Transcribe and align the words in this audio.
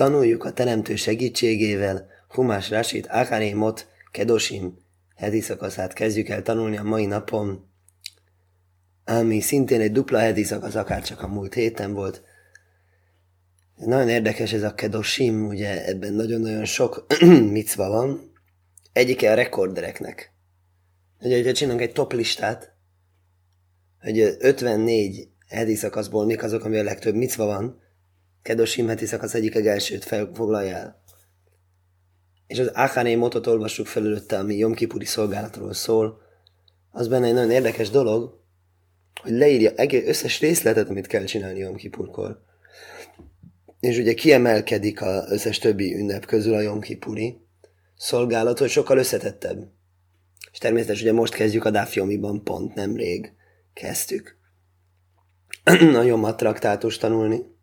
Tanuljuk 0.00 0.44
a 0.44 0.52
Teremtő 0.52 0.96
segítségével 0.96 2.08
Humás 2.28 2.70
Rasit 2.70 3.06
Acharémot 3.06 3.86
Kedosim 4.10 4.78
heti 5.16 5.40
szakaszát 5.40 5.92
kezdjük 5.92 6.28
el 6.28 6.42
tanulni 6.42 6.76
a 6.76 6.82
mai 6.82 7.06
napon, 7.06 7.70
ami 9.04 9.40
szintén 9.40 9.80
egy 9.80 9.92
dupla 9.92 10.18
heti 10.18 10.42
szakasz, 10.42 10.74
akár 10.74 11.02
csak 11.02 11.22
a 11.22 11.28
múlt 11.28 11.54
héten 11.54 11.92
volt. 11.92 12.22
Nagyon 13.76 14.08
érdekes 14.08 14.52
ez 14.52 14.62
a 14.62 14.74
Kedosim, 14.74 15.46
ugye 15.46 15.86
ebben 15.86 16.12
nagyon-nagyon 16.12 16.64
sok 16.64 17.06
micva 17.56 17.88
van. 17.88 18.32
Egyike 18.92 19.30
a 19.30 19.34
rekordereknek. 19.34 20.32
Ugye, 21.20 21.44
ha 21.44 21.52
csinálunk 21.52 21.82
egy 21.82 21.92
top 21.92 22.12
listát, 22.12 22.74
hogy 24.00 24.36
54 24.38 25.28
heti 25.48 25.74
szakaszból 25.74 26.24
mik 26.24 26.42
azok, 26.42 26.64
ami 26.64 26.78
a 26.78 26.82
legtöbb 26.82 27.14
micva 27.14 27.44
van, 27.44 27.88
Kedosim 28.42 28.88
heti 28.88 29.06
szakasz 29.06 29.34
egyik 29.34 29.54
elsőt 29.54 30.04
foglalja 30.34 30.76
el. 30.76 31.02
És 32.46 32.58
az 32.58 32.66
Achané 32.66 33.14
motot 33.14 33.46
olvassuk 33.46 33.86
felülötte, 33.86 34.38
ami 34.38 34.56
Jomkipuri 34.56 35.04
szolgálatról 35.04 35.72
szól. 35.72 36.20
Az 36.90 37.08
benne 37.08 37.26
egy 37.26 37.34
nagyon 37.34 37.50
érdekes 37.50 37.90
dolog, 37.90 38.40
hogy 39.22 39.32
leírja 39.32 39.70
egész 39.70 40.08
összes 40.08 40.40
részletet, 40.40 40.88
amit 40.88 41.06
kell 41.06 41.24
csinálni 41.24 41.58
Jomkipurkor. 41.58 42.42
És 43.80 43.98
ugye 43.98 44.14
kiemelkedik 44.14 45.02
az 45.02 45.30
összes 45.30 45.58
többi 45.58 45.94
ünnep 45.94 46.26
közül 46.26 46.54
a 46.54 46.60
Jomkipuri 46.60 47.40
szolgálat, 47.96 48.58
hogy 48.58 48.70
sokkal 48.70 48.98
összetettebb. 48.98 49.68
És 50.52 50.58
természetesen 50.58 51.02
ugye 51.08 51.12
most 51.12 51.34
kezdjük 51.34 51.64
a 51.64 51.70
Dafjomiban 51.70 52.44
pont 52.44 52.74
nemrég 52.74 53.32
kezdtük. 53.72 54.36
Nagyon 55.92 56.18
matraktátus 56.18 56.98
tanulni. 56.98 57.58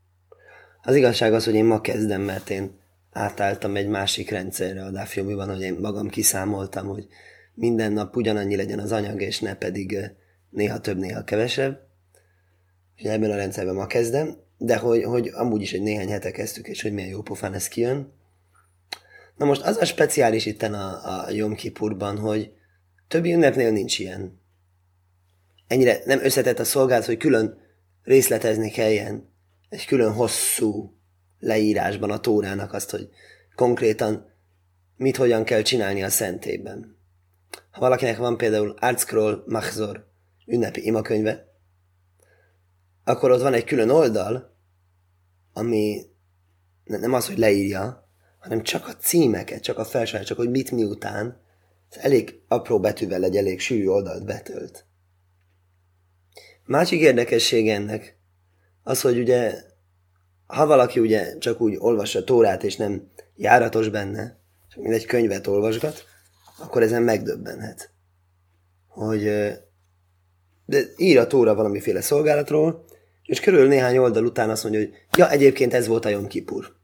Az 0.88 0.96
igazság 0.96 1.34
az, 1.34 1.46
hogy 1.46 1.54
én 1.54 1.66
ma 1.66 1.82
kezdem, 1.82 2.22
mert 2.22 2.50
én 2.50 2.80
átálltam 3.12 3.76
egy 3.76 3.88
másik 3.88 4.30
rendszerre 4.30 4.84
a 4.84 4.92
Dafjomiban, 4.92 5.50
hogy 5.50 5.62
én 5.62 5.74
magam 5.74 6.10
kiszámoltam, 6.10 6.88
hogy 6.88 7.08
minden 7.54 7.92
nap 7.92 8.16
ugyanannyi 8.16 8.56
legyen 8.56 8.80
az 8.80 8.92
anyag, 8.92 9.22
és 9.22 9.40
ne 9.40 9.56
pedig 9.56 9.98
néha 10.50 10.80
több, 10.80 10.98
néha 10.98 11.24
kevesebb. 11.24 11.80
És 12.96 13.04
ebben 13.04 13.32
a 13.32 13.36
rendszerben 13.36 13.76
ma 13.76 13.88
kezdem, 13.88 14.38
de 14.58 14.78
hogy, 14.78 15.04
hogy 15.04 15.32
amúgy 15.34 15.62
is 15.62 15.74
egy 15.74 15.82
néhány 15.82 16.10
hete 16.10 16.32
kezdtük, 16.32 16.68
és 16.68 16.82
hogy 16.82 16.94
milyen 16.94 17.10
jó 17.10 17.22
pofán 17.22 17.54
ez 17.54 17.68
kijön. 17.68 18.14
Na 19.38 19.46
most 19.46 19.62
az 19.62 19.78
a 19.78 19.86
speciális 19.86 20.46
itten 20.46 20.74
a, 20.74 21.26
a 21.26 21.32
Jom 21.32 21.56
Kipurban, 21.56 22.18
hogy 22.18 22.52
többi 23.08 23.34
ünnepnél 23.34 23.72
nincs 23.72 24.00
ilyen. 24.00 24.42
Ennyire 25.68 26.00
nem 26.06 26.20
összetett 26.24 26.60
a 26.60 26.64
szolgálat, 26.64 27.06
hogy 27.06 27.18
külön 27.18 27.58
részletezni 28.04 28.70
kelljen 28.70 29.36
egy 29.70 29.86
külön 29.86 30.14
hosszú 30.14 30.98
leírásban 31.40 32.12
a 32.12 32.20
tórának 32.20 32.74
azt, 32.74 32.90
hogy 32.90 33.10
konkrétan 33.56 34.32
mit 34.96 35.18
hogyan 35.18 35.44
kell 35.44 35.62
csinálni 35.62 36.04
a 36.04 36.10
szentében. 36.10 36.98
Ha 37.72 37.80
valakinek 37.80 38.18
van 38.18 38.38
például 38.38 38.76
Artscroll 38.80 39.44
Machzor 39.48 40.08
ünnepi 40.46 40.86
imakönyve, 40.86 41.48
akkor 43.04 43.32
ott 43.32 43.42
van 43.42 43.54
egy 43.54 43.64
külön 43.64 43.90
oldal, 43.90 44.56
ami 45.54 46.06
nem 46.84 47.14
az, 47.14 47.28
hogy 47.28 47.38
leírja, 47.38 48.08
hanem 48.40 48.64
csak 48.64 48.88
a 48.88 48.96
címeket, 48.96 49.64
csak 49.64 49.78
a 49.78 49.86
felső, 49.86 50.20
csak 50.20 50.38
hogy 50.38 50.50
mit 50.50 50.72
miután. 50.72 51.42
Ez 51.90 51.98
elég 52.04 52.42
apró 52.48 52.80
betűvel 52.80 53.24
egy 53.24 53.38
elég 53.38 53.60
sűrű 53.60 53.88
oldalt 53.88 54.26
betölt. 54.26 54.86
Másik 56.66 57.00
érdekesség 57.00 57.70
ennek, 57.70 58.17
az, 58.88 59.02
hogy 59.02 59.20
ugye, 59.20 59.62
ha 60.46 60.66
valaki 60.66 61.00
ugye 61.00 61.38
csak 61.38 61.62
úgy 61.62 61.76
olvassa 61.80 62.24
Tórát, 62.24 62.64
és 62.64 62.76
nem 62.76 63.12
járatos 63.36 63.90
benne, 63.90 64.38
csak 64.70 64.82
mint 64.82 64.94
egy 64.94 65.06
könyvet 65.06 65.48
olvasgat, 65.48 66.06
akkor 66.60 66.82
ezen 66.82 67.04
megdöbbenhet. 67.04 67.92
Hogy 68.88 69.24
de 70.66 70.82
ír 70.98 71.18
a 71.18 71.28
Tóra 71.28 71.56
valamiféle 71.56 72.02
szolgálatról, 72.02 72.86
és 73.24 73.40
körül 73.40 73.68
néhány 73.68 73.98
oldal 73.98 74.26
után 74.26 74.50
azt 74.50 74.64
mondja, 74.64 74.82
hogy 74.82 74.94
ja, 75.18 75.30
egyébként 75.30 75.74
ez 75.74 75.88
volt 75.88 76.06
a 76.06 76.10
Jom 76.10 76.28
Kipur. 76.28 76.76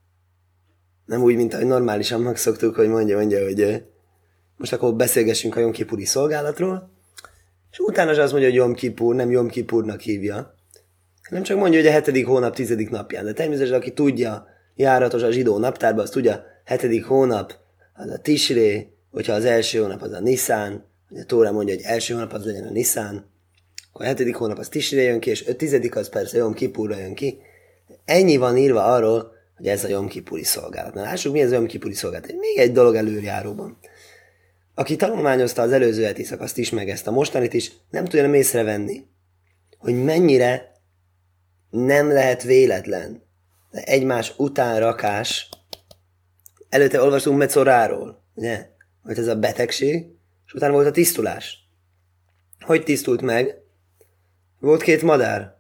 Nem 1.06 1.22
úgy, 1.22 1.36
mint 1.36 1.54
ahogy 1.54 1.66
normálisan 1.66 2.22
megszoktuk, 2.22 2.76
hogy 2.76 2.88
mondja, 2.88 3.18
mondja, 3.18 3.44
hogy 3.44 3.84
most 4.58 4.74
akkor 4.74 4.96
beszélgessünk 4.96 5.56
a 5.56 5.60
Jom 5.60 5.72
Kipuri 5.72 6.06
szolgálatról, 6.06 6.92
és 7.72 7.80
utána 7.80 8.10
az 8.10 8.32
mondja, 8.32 8.50
hogy 8.50 8.58
Jom 8.58 8.74
Kipur, 8.74 9.16
nem 9.16 9.32
Jom 9.32 9.48
Kipurnak 9.48 10.00
hívja, 10.00 10.53
nem 11.34 11.44
csak 11.44 11.58
mondja, 11.58 11.80
hogy 11.80 11.90
a 11.90 11.92
hetedik 11.92 12.26
hónap 12.26 12.56
tizedik 12.56 12.90
napján, 12.90 13.26
de 13.26 13.34
természetesen 13.34 13.78
aki 13.78 13.94
tudja, 13.94 14.48
járatos 14.76 15.22
a 15.22 15.32
zsidó 15.32 15.58
naptárban, 15.58 16.04
az 16.04 16.10
tudja, 16.10 16.44
hetedik 16.66 17.06
hónap 17.06 17.54
az 17.94 18.10
a 18.10 18.18
Tisré, 18.18 18.88
hogyha 19.12 19.34
az 19.34 19.46
első 19.46 19.80
hónap 19.80 20.02
az 20.02 20.12
a 20.12 20.22
hogy 21.10 21.20
a 21.20 21.26
Tóra 21.26 21.52
mondja, 21.52 21.76
hogy 21.76 21.84
első 21.84 22.14
hónap 22.14 22.34
az 22.34 22.46
legyen 22.46 22.68
a 22.68 22.72
Niszán, 22.72 23.32
akkor 23.90 24.06
a 24.06 24.08
hetedik 24.08 24.36
hónap 24.36 24.58
az 24.58 24.68
Tisré 24.68 25.04
jön 25.04 25.20
ki, 25.20 25.30
és 25.30 25.48
a 25.48 25.56
tizedik 25.56 25.96
az 25.96 26.10
persze 26.10 26.38
Jom 26.38 26.54
Kipurra 26.54 26.98
jön 26.98 27.14
ki. 27.14 27.38
Ennyi 28.06 28.38
van 28.38 28.58
írva 28.58 28.84
arról, 28.84 29.32
hogy 29.58 29.68
ez 29.68 29.84
a 29.84 29.88
Jom 29.88 30.08
Kipuri 30.08 30.44
szolgálat. 30.44 30.94
Na 30.94 31.02
lássuk, 31.02 31.34
mi 31.34 31.42
ez 31.42 31.52
a 31.52 31.54
Jom 31.54 31.66
Kipuri 31.66 31.94
szolgálat. 31.94 32.28
Még 32.28 32.58
egy 32.58 32.72
dolog 32.72 32.96
előjáróban. 32.96 33.78
Aki 34.76 34.96
tanulmányozta 34.96 35.62
az 35.62 35.72
előző 35.72 36.04
heti 36.04 36.24
szakaszt 36.24 36.58
is, 36.58 36.70
meg 36.70 36.90
ezt 36.90 37.08
a 37.08 37.12
mostanit 37.12 37.54
is, 37.54 37.72
nem 37.90 38.04
tudja 38.04 38.22
nem 38.22 38.34
észrevenni, 38.34 39.06
hogy 39.78 40.04
mennyire 40.04 40.73
nem 41.74 42.12
lehet 42.12 42.44
véletlen. 42.44 43.24
Egymás 43.72 44.34
után 44.38 44.80
rakás. 44.80 45.50
Előtte 46.70 47.02
olvastunk 47.02 47.38
Mecoráról, 47.38 48.24
ugye? 48.34 48.70
Hogy 49.04 49.18
ez 49.18 49.28
a 49.28 49.40
betegség, 49.40 50.06
és 50.46 50.54
utána 50.54 50.74
volt 50.74 50.88
a 50.88 50.92
tisztulás. 50.92 51.70
Hogy 52.60 52.84
tisztult 52.84 53.22
meg? 53.22 53.62
Volt 54.60 54.82
két 54.82 55.02
madár. 55.02 55.58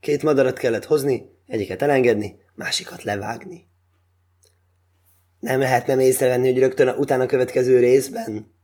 Két 0.00 0.22
madarat 0.22 0.58
kellett 0.58 0.84
hozni, 0.84 1.30
egyiket 1.46 1.82
elengedni, 1.82 2.36
másikat 2.54 3.02
levágni. 3.02 3.68
Nem 5.40 5.60
lehet 5.60 5.86
nem 5.86 6.00
észrevenni, 6.00 6.52
hogy 6.52 6.60
rögtön 6.60 6.88
a 6.88 6.96
utána 6.96 7.26
következő 7.26 7.78
részben 7.78 8.54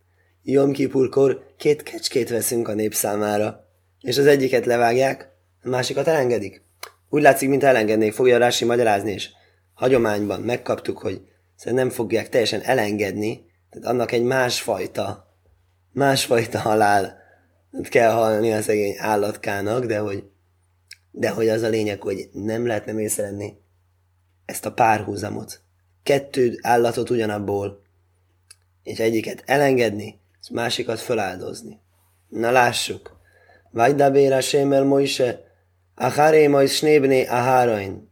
Jom 0.42 0.72
Kipurkor 0.72 1.54
két 1.56 1.82
kecskét 1.82 2.28
veszünk 2.28 2.68
a 2.68 2.74
nép 2.74 2.94
számára, 2.94 3.68
és 4.00 4.18
az 4.18 4.26
egyiket 4.26 4.66
levágják, 4.66 5.31
a 5.62 5.68
másikat 5.68 6.06
elengedik? 6.06 6.62
Úgy 7.08 7.22
látszik, 7.22 7.48
mint 7.48 7.64
elengednék, 7.64 8.12
fogja 8.12 8.38
Rási 8.38 8.64
magyarázni, 8.64 9.12
és 9.12 9.30
hagyományban 9.74 10.40
megkaptuk, 10.40 10.98
hogy 10.98 11.20
nem 11.64 11.90
fogják 11.90 12.28
teljesen 12.28 12.60
elengedni, 12.60 13.44
tehát 13.70 13.88
annak 13.88 14.12
egy 14.12 14.22
másfajta, 14.22 15.36
másfajta 15.92 16.58
halál 16.58 17.18
kell 17.82 18.10
halni 18.10 18.52
a 18.52 18.62
szegény 18.62 18.94
állatkának, 18.98 19.84
de 19.84 19.98
hogy, 19.98 20.24
de 21.10 21.30
hogy 21.30 21.48
az 21.48 21.62
a 21.62 21.68
lényeg, 21.68 22.00
hogy 22.00 22.28
nem 22.32 22.66
lehet 22.66 22.86
nem 22.86 22.98
észrevenni 22.98 23.54
ezt 24.44 24.66
a 24.66 24.72
párhuzamot. 24.72 25.60
Kettő 26.02 26.58
állatot 26.62 27.10
ugyanabból, 27.10 27.82
és 28.82 28.98
egyiket 28.98 29.42
elengedni, 29.46 30.20
és 30.40 30.48
másikat 30.50 31.00
feláldozni. 31.00 31.80
Na 32.28 32.50
lássuk. 32.50 33.20
Vajdabér 33.70 34.32
Hashem 34.32 34.72
el 34.72 34.84
Moise, 34.84 35.51
Acharei 36.02 36.46
mois 36.46 36.76
snébné 36.76 37.26
Ahárain. 37.26 38.10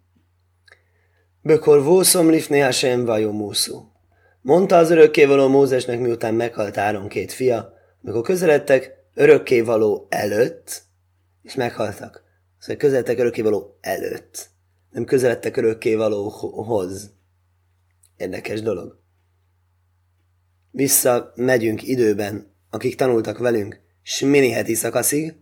Bökor 1.43 1.83
vószom 1.83 2.31
lifné 2.31 2.61
Hashem 2.61 3.05
vajomúszú. 3.05 3.93
Mondta 4.43 4.77
az 4.77 4.91
örökkévaló 4.91 5.49
Mózesnek, 5.49 6.01
miután 6.01 6.35
meghalt 6.35 6.77
Áron 6.77 7.09
két 7.09 7.33
fia, 7.33 7.73
mikor 8.01 8.23
közeledtek 8.23 8.97
örökkévaló 9.15 10.07
előtt, 10.11 10.83
és 11.43 11.55
meghaltak. 11.55 12.23
Szóval 12.59 12.77
közeledtek 12.77 13.19
örökkévaló 13.19 13.79
előtt, 13.81 14.51
nem 14.91 15.05
közeledtek 15.05 15.57
örökkévalóhoz. 15.57 17.11
Érdekes 18.17 18.63
dolog. 18.63 19.01
Vissza 20.71 21.33
megyünk 21.35 21.83
időben, 21.83 22.55
akik 22.71 22.97
tanultak 22.97 23.39
velünk, 23.39 23.81
Smini 24.03 24.51
heti 24.51 24.75
szakaszig, 24.75 25.35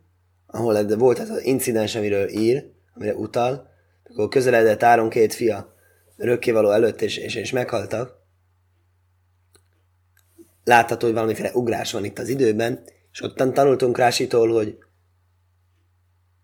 ahol 0.51 0.97
volt 0.97 1.19
ez 1.19 1.31
az 1.31 1.45
incidens, 1.45 1.95
amiről 1.95 2.29
ír, 2.29 2.71
amire 2.95 3.15
utal, 3.15 3.69
akkor 4.05 4.29
közeledett 4.29 4.83
Áron 4.83 5.09
két 5.09 5.35
fia 5.35 5.75
örökkévaló 6.17 6.71
előtt, 6.71 7.03
és, 7.03 7.17
és, 7.17 7.35
és 7.35 7.53
meghaltak. 7.53 8.17
Látható, 10.65 11.07
hogy 11.07 11.15
valamiféle 11.15 11.51
ugrás 11.53 11.93
van 11.93 12.05
itt 12.05 12.19
az 12.19 12.29
időben, 12.29 12.85
és 13.13 13.23
ottan 13.23 13.55
tanultunk 13.55 13.99
Rásitól, 13.99 14.53
hogy 14.53 14.79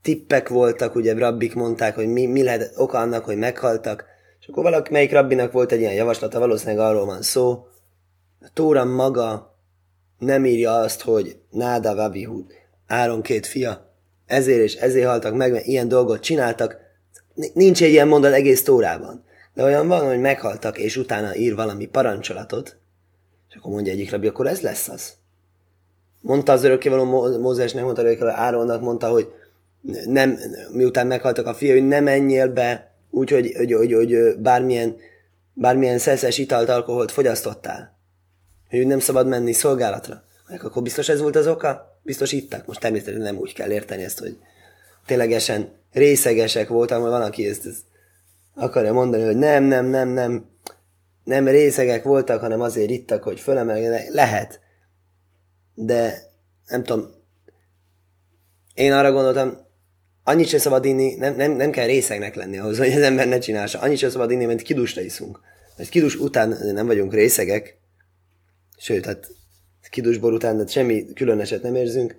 tippek 0.02 0.48
voltak, 0.48 0.94
ugye 0.94 1.14
rabbik 1.14 1.54
mondták, 1.54 1.94
hogy 1.94 2.06
mi, 2.06 2.26
mi 2.26 2.42
lehet 2.42 2.72
oka 2.76 2.98
annak, 2.98 3.24
hogy 3.24 3.36
meghaltak, 3.36 4.04
és 4.40 4.46
akkor 4.46 4.62
valaki, 4.62 4.92
melyik 4.92 5.12
rabbinak 5.12 5.52
volt 5.52 5.72
egy 5.72 5.80
ilyen 5.80 5.94
javaslata, 5.94 6.38
valószínűleg 6.38 6.86
arról 6.86 7.04
van 7.04 7.22
szó, 7.22 7.66
a 8.40 8.50
Tóra 8.52 8.84
maga 8.84 9.58
nem 10.18 10.44
írja 10.44 10.74
azt, 10.74 11.02
hogy 11.02 11.38
Náda 11.50 11.94
Vabihud, 11.94 12.52
Áron 12.86 13.22
két 13.22 13.46
fia, 13.46 13.83
ezért 14.26 14.62
és 14.62 14.74
ezért 14.74 15.06
haltak 15.06 15.34
meg, 15.34 15.52
mert 15.52 15.66
ilyen 15.66 15.88
dolgot 15.88 16.20
csináltak. 16.20 16.76
Nincs 17.54 17.82
egy 17.82 17.90
ilyen 17.90 18.08
mondat 18.08 18.32
egész 18.32 18.62
Tórában. 18.62 19.24
De 19.54 19.62
olyan 19.62 19.88
van, 19.88 20.06
hogy 20.06 20.20
meghaltak, 20.20 20.78
és 20.78 20.96
utána 20.96 21.36
ír 21.36 21.54
valami 21.54 21.86
parancsolatot, 21.86 22.76
és 23.50 23.56
akkor 23.56 23.72
mondja 23.72 23.92
egyik 23.92 24.10
rabbi, 24.10 24.26
akkor 24.26 24.46
ez 24.46 24.60
lesz 24.60 24.88
az. 24.88 25.12
Mondta 26.20 26.52
az 26.52 26.64
örökkévaló 26.64 27.04
Mózesnek, 27.38 27.84
mondta 27.84 28.02
örökkévaló 28.02 28.32
Áronnak, 28.36 28.80
mondta, 28.80 29.08
hogy 29.08 29.32
nem, 30.06 30.38
miután 30.72 31.06
meghaltak 31.06 31.46
a 31.46 31.54
fia, 31.54 31.72
hogy 31.72 31.86
ne 31.86 32.00
menjél 32.00 32.48
be 32.48 32.94
úgy, 33.10 33.30
hogy, 33.30 33.52
hogy, 33.56 33.72
hogy, 33.72 33.92
hogy 33.92 34.36
bármilyen, 34.38 34.96
bármilyen 35.52 35.98
szeszes 35.98 36.38
italt, 36.38 36.68
alkoholt 36.68 37.10
fogyasztottál. 37.10 37.98
Hogy 38.70 38.86
nem 38.86 38.98
szabad 38.98 39.26
menni 39.26 39.52
szolgálatra. 39.52 40.22
Akkor 40.62 40.82
biztos 40.82 41.08
ez 41.08 41.20
volt 41.20 41.36
az 41.36 41.46
oka? 41.46 41.93
Biztos 42.04 42.32
ittak. 42.32 42.66
Most 42.66 42.80
természetesen 42.80 43.20
nem 43.20 43.36
úgy 43.36 43.52
kell 43.52 43.70
érteni 43.70 44.02
ezt, 44.02 44.18
hogy 44.18 44.38
ténylegesen 45.06 45.72
részegesek 45.92 46.68
voltak, 46.68 46.98
mert 46.98 47.10
van, 47.10 47.22
aki 47.22 47.48
ezt, 47.48 47.66
ezt 47.66 47.82
akarja 48.54 48.92
mondani, 48.92 49.24
hogy 49.24 49.36
nem, 49.36 49.64
nem, 49.64 49.86
nem, 49.86 50.08
nem, 50.08 50.46
nem 51.24 51.48
részegek 51.48 52.02
voltak, 52.02 52.40
hanem 52.40 52.60
azért 52.60 52.90
ittak, 52.90 53.22
hogy 53.22 53.40
fölemeljenek. 53.40 54.08
Lehet. 54.12 54.60
De 55.74 56.22
nem 56.66 56.84
tudom, 56.84 57.10
én 58.74 58.92
arra 58.92 59.12
gondoltam, 59.12 59.58
annyit 60.24 60.48
se 60.48 60.58
szabad 60.58 60.84
inni, 60.84 61.14
nem, 61.14 61.36
nem, 61.36 61.52
nem 61.52 61.70
kell 61.70 61.86
részegnek 61.86 62.34
lenni 62.34 62.58
ahhoz, 62.58 62.78
hogy 62.78 62.92
az 62.92 63.02
ember 63.02 63.28
ne 63.28 63.38
csinálsa. 63.38 63.78
Annyit 63.78 63.98
se 63.98 64.10
szabad 64.10 64.30
inni, 64.30 64.44
mert 64.44 64.62
kidusra 64.62 65.00
iszunk. 65.00 65.40
Mert 65.76 65.88
kidus 65.88 66.16
után 66.16 66.58
nem 66.72 66.86
vagyunk 66.86 67.12
részegek, 67.12 67.78
sőt, 68.76 69.06
hát 69.06 69.30
kidusbor 69.94 70.32
után 70.32 70.56
de 70.56 70.66
semmi 70.66 71.12
különöset 71.12 71.62
nem 71.62 71.74
érzünk. 71.74 72.16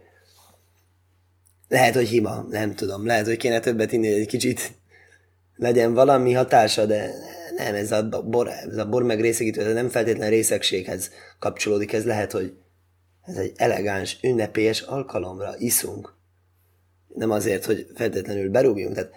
Lehet, 1.68 1.95
hogy 1.95 2.07
hima, 2.07 2.45
nem 2.50 2.75
tudom. 2.75 3.06
Lehet, 3.06 3.25
hogy 3.25 3.38
kéne 3.38 3.60
többet 3.60 3.92
inni, 3.92 4.07
egy 4.07 4.27
kicsit 4.27 4.72
legyen 5.56 5.94
valami 5.94 6.33
hatása, 6.33 6.86
de 6.86 7.12
nem, 7.56 7.75
ez 7.75 7.92
a 7.92 8.22
bor, 8.25 8.48
ez 8.48 8.77
a 8.77 8.89
bor 8.89 9.04
meg 9.04 9.22
részegítő, 9.22 9.62
ez 9.62 9.74
nem 9.74 9.89
feltétlen 9.89 10.30
részegséghez 10.30 11.10
kapcsolódik, 11.39 11.94
ez 11.94 12.06
lehet, 12.06 12.31
hogy 12.31 12.54
ez 13.22 13.36
egy 13.36 13.51
elegáns, 13.56 14.18
ünnepélyes 14.22 14.81
alkalomra 14.81 15.56
iszunk. 15.57 16.13
Nem 17.07 17.31
azért, 17.31 17.66
hogy 17.66 17.88
feltétlenül 17.95 18.50
berúgjunk. 18.50 18.95
Tehát 18.95 19.12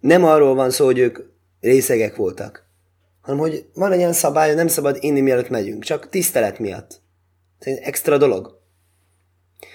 nem 0.00 0.24
arról 0.24 0.54
van 0.54 0.70
szó, 0.70 0.84
hogy 0.84 0.98
ők 0.98 1.18
részegek 1.60 2.16
voltak, 2.16 2.66
hanem 3.20 3.40
hogy 3.40 3.66
van 3.74 3.92
egy 3.92 3.98
olyan 3.98 4.12
szabály, 4.12 4.46
hogy 4.46 4.56
nem 4.56 4.68
szabad 4.68 4.96
inni, 5.00 5.20
mielőtt 5.20 5.48
megyünk, 5.48 5.84
csak 5.84 6.08
tisztelet 6.08 6.58
miatt. 6.58 7.02
Ez 7.64 7.72
egy 7.72 7.82
extra 7.82 8.18
dolog. 8.18 8.60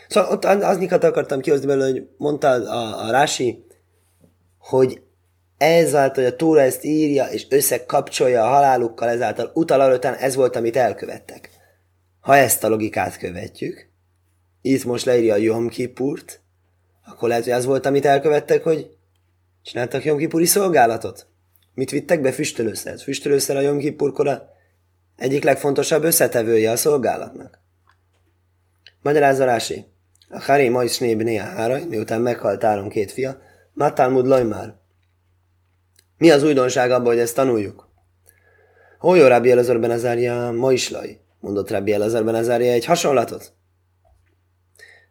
Szóval 0.08 0.32
ott 0.32 0.46
az 0.46 1.04
akartam 1.04 1.40
kihozni 1.40 1.66
belőle, 1.66 1.90
hogy 1.90 2.08
mondta 2.18 2.48
a, 2.48 3.08
a 3.08 3.12
Rási, 3.12 3.66
hogy 4.58 5.02
ezáltal, 5.58 6.24
hogy 6.24 6.34
a 6.34 6.36
Tóra 6.36 6.62
ezt 6.62 6.84
írja, 6.84 7.26
és 7.26 7.48
összekapcsolja 7.50 8.44
a 8.44 8.48
halálukkal, 8.48 9.10
ezáltal 9.10 9.52
utal 9.54 9.82
arra, 9.82 10.16
ez 10.16 10.36
volt, 10.36 10.56
amit 10.56 10.76
elkövettek. 10.76 11.50
Ha 12.20 12.36
ezt 12.36 12.64
a 12.64 12.70
logikát 12.70 13.18
követjük, 13.18 13.90
itt 14.62 14.84
most 14.84 15.06
leírja 15.06 15.34
a 15.34 15.38
Jom 15.38 15.70
Kipurt, 15.70 16.42
akkor 17.06 17.30
lehet, 17.30 17.44
hogy 17.44 17.54
az 17.54 17.66
volt, 17.66 17.86
amit 17.86 18.06
elkövettek, 18.06 18.64
hogy 18.64 18.98
csináltak 19.62 20.06
Jom 20.06 20.18
Kipuri 20.18 20.46
szolgálatot. 20.46 21.28
Mit 21.74 21.92
vittek 21.92 22.22
be? 22.22 22.32
Füstölőszert. 22.32 23.02
Füstölőszer 23.02 23.56
a 23.56 23.62
Jom 23.62 23.78
Kipurkora 23.78 24.50
egyik 25.16 25.44
legfontosabb 25.44 26.04
összetevője 26.04 26.72
a 26.72 26.76
szolgálatnak. 26.76 27.60
Magyarázza 29.01 29.46
Rási. 29.46 29.86
A 30.30 30.42
Haré 30.42 30.69
Majszné 30.69 31.16
Bné 31.16 31.36
Háraj, 31.36 31.84
miután 31.90 32.22
meghalt 32.22 32.63
Áron 32.63 32.90
két 32.90 33.12
fia, 33.12 33.42
Matálmud 33.74 34.25
Lajmár. 34.25 34.75
Mi 36.18 36.31
az 36.31 36.44
újdonság 36.44 36.92
abban, 36.92 37.06
hogy 37.06 37.19
ezt 37.19 37.36
tanuljuk? 37.36 37.90
Hol 39.00 39.28
Rabbi 39.28 39.51
Elazar 39.51 39.80
ben 39.80 39.92
Azárja 39.92 40.51
Maislaj, 40.51 41.19
mondott 41.40 41.69
Rabbi 41.69 41.94
Elazar 41.94 42.24
ben 42.24 42.36
Azárja 42.36 42.72
egy 42.72 42.86
hasonlatot. 42.86 43.54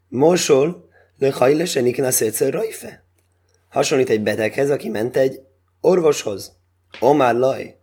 Mosol 0.08 0.88
le 1.18 1.30
hajle 1.30 1.64
se 1.64 1.80
niknasz 1.80 2.20
egyszer 2.20 2.52
rajfe. 2.52 3.04
Hasonlít 3.68 4.10
egy 4.10 4.22
beteghez, 4.22 4.70
aki 4.70 4.88
ment 4.88 5.16
egy 5.16 5.40
orvoshoz. 5.80 6.56
Omar 7.00 7.34
laj. 7.34 7.78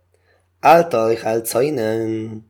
Által 0.60 1.14
hálcainen. 1.14 2.42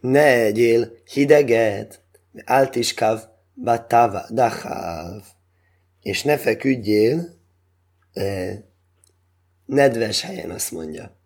Ne 0.00 0.34
egyél 0.34 0.92
hideget. 1.12 1.99
Áltiskáv 2.44 3.20
batava 3.54 4.26
dachav. 4.32 5.22
És 6.02 6.22
ne 6.22 6.36
feküdjél 6.36 7.38
eh, 8.12 8.58
nedves 9.66 10.20
helyen, 10.20 10.50
azt 10.50 10.70
mondja. 10.70 11.18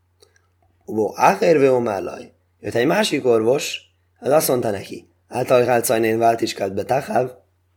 Ó, 0.87 1.19
áherve 1.19 1.71
omárlaj. 1.71 2.33
Jött 2.61 2.75
egy 2.75 2.87
másik 2.87 3.25
orvos, 3.25 3.81
az 4.19 4.31
azt 4.31 4.49
mondta 4.49 4.71
neki, 4.71 5.09
által 5.29 5.65
hálcajnén 5.65 6.19
váltiskát 6.19 6.75
betáháv, 6.75 7.31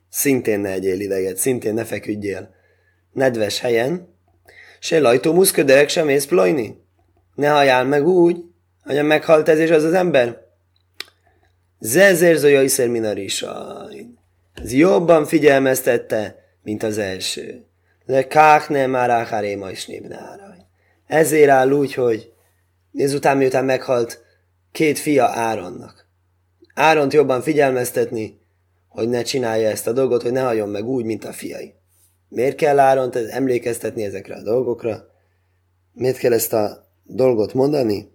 szintén 0.09 0.59
ne 0.59 0.69
egyél 0.69 0.99
ideget, 0.99 1.37
szintén 1.37 1.73
ne 1.73 1.85
feküdjél. 1.85 2.55
Nedves 3.11 3.59
helyen, 3.59 4.15
se 4.79 4.99
lajtó 4.99 5.33
muszköderek 5.33 5.89
sem 5.89 6.09
ész 6.09 6.25
plajni. 6.25 6.83
Ne 7.35 7.47
halljál 7.47 7.85
meg 7.85 8.07
úgy, 8.07 8.43
hogy 8.83 9.03
meghalt 9.03 9.49
ez 9.49 9.59
és 9.59 9.69
az 9.69 9.83
az 9.83 9.93
ember. 9.93 10.45
Zezérző 11.79 12.49
jajszer 12.49 12.87
minarisaj. 12.87 14.05
Ez 14.53 14.73
jobban 14.73 15.25
figyelmeztette, 15.25 16.35
mint 16.63 16.83
az 16.83 16.97
első. 16.97 17.65
Le 18.05 18.27
kák 18.27 18.69
nem 18.69 18.89
már 18.89 19.09
áháréma 19.09 19.69
is 19.69 19.87
ezért 21.07 21.49
áll 21.49 21.71
úgy, 21.71 21.93
hogy 21.93 22.31
ezután 22.93 23.37
miután 23.37 23.65
meghalt 23.65 24.23
két 24.71 24.99
fia 24.99 25.25
Áronnak. 25.25 26.07
Áront 26.73 27.13
jobban 27.13 27.41
figyelmeztetni, 27.41 28.39
hogy 28.87 29.09
ne 29.09 29.21
csinálja 29.21 29.69
ezt 29.69 29.87
a 29.87 29.91
dolgot, 29.91 30.21
hogy 30.21 30.31
ne 30.31 30.41
halljon 30.41 30.69
meg 30.69 30.85
úgy, 30.85 31.05
mint 31.05 31.25
a 31.25 31.31
fiai. 31.31 31.73
Miért 32.29 32.55
kell 32.55 32.79
Áront 32.79 33.15
emlékeztetni 33.15 34.03
ezekre 34.03 34.35
a 34.35 34.41
dolgokra? 34.41 35.07
Miért 35.93 36.17
kell 36.17 36.33
ezt 36.33 36.53
a 36.53 36.87
dolgot 37.03 37.53
mondani? 37.53 38.11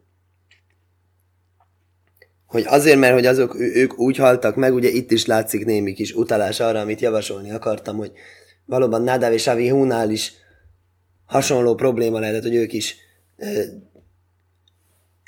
Hogy 2.52 2.64
azért, 2.66 2.98
mert 2.98 3.14
hogy 3.14 3.26
azok, 3.26 3.54
ők 3.58 3.98
úgy 3.98 4.16
haltak 4.16 4.56
meg, 4.56 4.74
ugye 4.74 4.88
itt 4.88 5.10
is 5.10 5.26
látszik 5.26 5.64
némi 5.64 5.92
kis 5.92 6.12
utalás 6.12 6.60
arra, 6.60 6.80
amit 6.80 7.00
javasolni 7.00 7.50
akartam, 7.50 7.96
hogy 7.96 8.12
valóban 8.64 9.02
Nádáv 9.02 9.32
és 9.32 9.46
Avi 9.46 9.68
Húnál 9.68 10.10
is 10.10 10.32
hasonló 11.24 11.74
probléma 11.74 12.18
lehetett, 12.18 12.42
hogy 12.42 12.54
ők 12.54 12.72
is 12.72 12.96
e, 13.36 13.48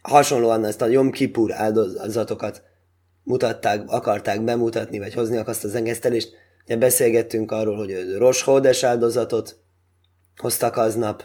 hasonlóan 0.03 0.65
ezt 0.65 0.81
a 0.81 0.87
Jom 0.87 1.10
Kipur 1.10 1.53
áldozatokat 1.53 2.63
mutatták, 3.22 3.82
akarták 3.87 4.43
bemutatni, 4.43 4.99
vagy 4.99 5.15
hozni 5.15 5.37
azt 5.37 5.65
az 5.65 5.75
engesztelést. 5.75 6.32
Ugye 6.65 6.77
beszélgettünk 6.77 7.53
arról, 7.53 7.77
hogy 7.77 8.15
Ros 8.17 8.43
Hódes 8.43 8.82
áldozatot 8.82 9.56
hoztak 10.37 10.77
aznap, 10.77 11.25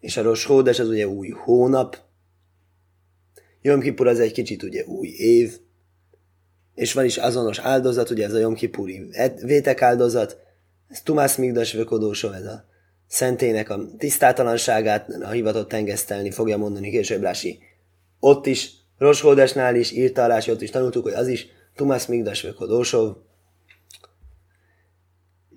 és 0.00 0.16
a 0.16 0.22
Ros 0.22 0.44
Hódes 0.44 0.78
az 0.78 0.88
ugye 0.88 1.08
új 1.08 1.28
hónap, 1.28 1.96
Jom 3.62 3.80
Kipur 3.80 4.06
az 4.06 4.20
egy 4.20 4.32
kicsit 4.32 4.62
ugye 4.62 4.84
új 4.84 5.08
év, 5.08 5.58
és 6.74 6.92
van 6.92 7.04
is 7.04 7.16
azonos 7.16 7.58
áldozat, 7.58 8.10
ugye 8.10 8.24
ez 8.24 8.32
a 8.32 8.38
Jom 8.38 8.54
Kipuri 8.54 9.08
vétek 9.42 9.82
áldozat, 9.82 10.38
ez 10.88 11.02
Tumász 11.02 11.36
Migdas 11.36 11.72
Vökodósó, 11.72 12.30
ez 12.30 12.46
a 12.46 12.64
szentének 13.08 13.70
a 13.70 13.80
tisztátalanságát 13.98 15.08
a 15.08 15.30
hivatott 15.30 15.68
tengesztelni, 15.68 16.30
fogja 16.30 16.56
mondani 16.56 16.90
később 16.90 17.22
Rási. 17.22 17.58
Ott 18.20 18.46
is, 18.46 18.70
Roshódesnál 18.98 19.76
is 19.76 19.90
írta 19.90 20.26
Rási, 20.26 20.50
ott 20.50 20.62
is 20.62 20.70
tanultuk, 20.70 21.02
hogy 21.02 21.12
az 21.12 21.28
is 21.28 21.46
Tumász 21.74 22.06
Migdas 22.06 22.46
Dósov. 22.58 23.16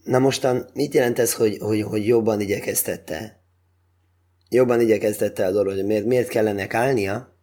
Na 0.04 0.20
mostan 0.20 0.70
mit 0.74 0.94
jelent 0.94 1.20
ez, 1.20 1.34
hogy, 1.34 1.58
hogy, 1.58 1.82
hogy 1.82 2.08
jobban 2.08 2.42
igyekeztette? 2.42 3.40
Jobban 4.50 4.82
igyekeztette 4.82 5.46
a 5.46 5.52
dolog, 5.52 5.76
hogy 5.76 5.86
miért, 5.86 6.06
miért 6.06 6.28
kellene 6.28 6.68
állnia? 6.70 7.35